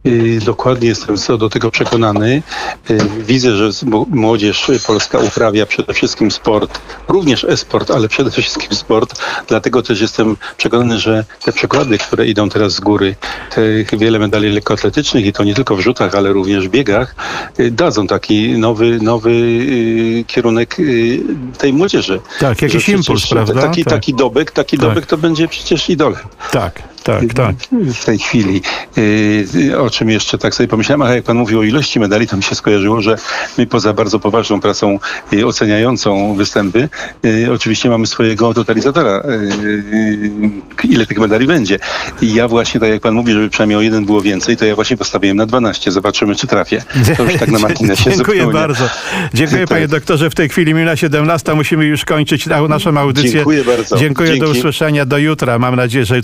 Y, 0.08 0.40
Dokładnie 0.46 0.88
jestem 0.88 1.18
co 1.18 1.38
do 1.38 1.50
tego 1.50 1.72
przekonany. 1.72 2.42
Y, 2.90 2.98
Widzę, 3.28 3.56
że 3.56 3.70
młodzież 4.10 4.72
polska 4.88 5.18
uprawia 5.20 5.66
przede 5.66 5.94
wszystkim 5.94 6.32
sport, 6.32 6.80
również 7.08 7.44
e-sport, 7.44 7.92
ale 7.92 8.08
przede 8.08 8.32
wszystkim 8.32 8.76
sport. 8.76 9.22
Dlatego 9.48 9.82
też 9.82 10.02
jestem 10.02 10.38
przekonany, 10.58 11.00
że 11.00 11.26
te 11.46 11.52
przykłady, 11.54 11.98
które 11.98 12.28
idą 12.28 12.50
teraz 12.50 12.74
z 12.74 12.80
góry, 12.80 13.16
tych 13.56 13.98
wiele 14.00 14.20
medali 14.20 14.50
lekkoatletycznych 14.50 15.26
i 15.26 15.34
to 15.34 15.44
nie 15.44 15.54
tylko 15.56 15.76
w 15.76 15.80
rzutach, 15.80 16.16
ale 16.16 16.34
również 16.34 16.68
w 16.68 16.72
biegach, 16.72 17.16
y, 17.60 17.72
dadzą 17.72 18.08
taki 18.08 18.58
nowy, 18.58 19.00
nowy 19.02 19.32
kierunek 20.28 20.78
tej 21.58 21.74
młodzieży. 21.74 22.20
Tak, 22.40 22.62
jakiś 22.62 22.90
impuls, 22.90 23.28
prawda? 23.28 23.62
Taki, 23.62 23.84
Tak. 23.84 23.94
taki 23.94 24.14
dobek, 24.14 24.52
taki 24.52 24.78
Tak. 24.78 24.90
dobek 24.90 25.06
to 25.06 25.18
będzie 25.18 25.48
przecież 25.48 25.90
idolem 25.90 26.24
Tak, 26.52 26.93
tak, 27.04 27.34
tak. 27.34 27.56
w 27.94 28.06
tej 28.06 28.20
chwili. 28.20 28.62
Yy, 28.98 29.80
O 29.80 29.90
czym 29.90 30.10
jeszcze 30.10 30.38
tak 30.38 30.56
sobie 30.56 30.68
pomyślałem, 30.68 31.02
ale 31.02 31.16
jak 31.16 31.24
pan 31.24 31.38
mówił 31.38 31.60
o 31.60 31.64
ilości 31.64 32.00
medali, 32.00 32.28
to 32.28 32.38
mi 32.38 32.44
się 32.44 32.56
skojarzyło, 32.56 33.02
że 33.02 33.16
my 33.58 33.68
poza 33.68 33.94
bardzo 33.94 34.20
poważną 34.20 34.60
pracą 34.62 35.00
yy, 35.32 35.46
oceniającą 35.46 36.36
występy, 36.36 36.90
oczywiście 37.54 37.90
mamy 37.90 38.08
swojego 38.08 38.54
totalizatora, 38.54 39.24
ile 40.84 41.06
tych 41.06 41.20
medali 41.20 41.48
będzie. 41.48 41.80
I 42.22 42.34
ja 42.34 42.48
właśnie, 42.48 42.80
tak 42.80 42.90
jak 42.90 43.02
pan 43.02 43.14
mówi, 43.14 43.34
żeby 43.34 43.50
przynajmniej 43.50 43.78
o 43.78 43.82
jeden 43.82 44.06
było 44.06 44.22
więcej, 44.22 44.58
to 44.58 44.66
ja 44.66 44.76
właśnie 44.76 44.98
postawiłem 44.98 45.38
na 45.38 45.46
12. 45.46 45.92
Zobaczymy, 45.92 46.36
czy 46.36 46.48
trafię. 46.48 46.84
To 47.18 47.24
już 47.24 47.34
tak 47.36 47.52
na 47.52 47.60
marginesie 47.68 48.04
Dziękuję 48.04 48.38
zupełnie. 48.42 48.54
bardzo. 48.54 48.90
Dziękuję 49.34 49.62
Tak. 49.64 49.70
panie 49.70 49.88
doktorze. 49.88 50.30
W 50.30 50.36
tej 50.36 50.50
chwili 50.50 50.74
minuta 50.74 50.96
17 50.96 51.54
musimy 51.54 51.86
już 51.86 52.06
kończyć 52.06 52.46
naszą 52.70 52.98
audycję. 52.98 53.32
Dziękuję 53.32 53.64
bardzo. 53.64 53.98
Dziękuję, 53.98 54.30
do 54.30 54.36
Dzięki. 54.46 54.60
usłyszenia, 54.60 55.06
do 55.06 55.18
jutra. 55.18 55.60
Mam 55.60 55.76
nadzieję, 55.76 56.06
że 56.06 56.18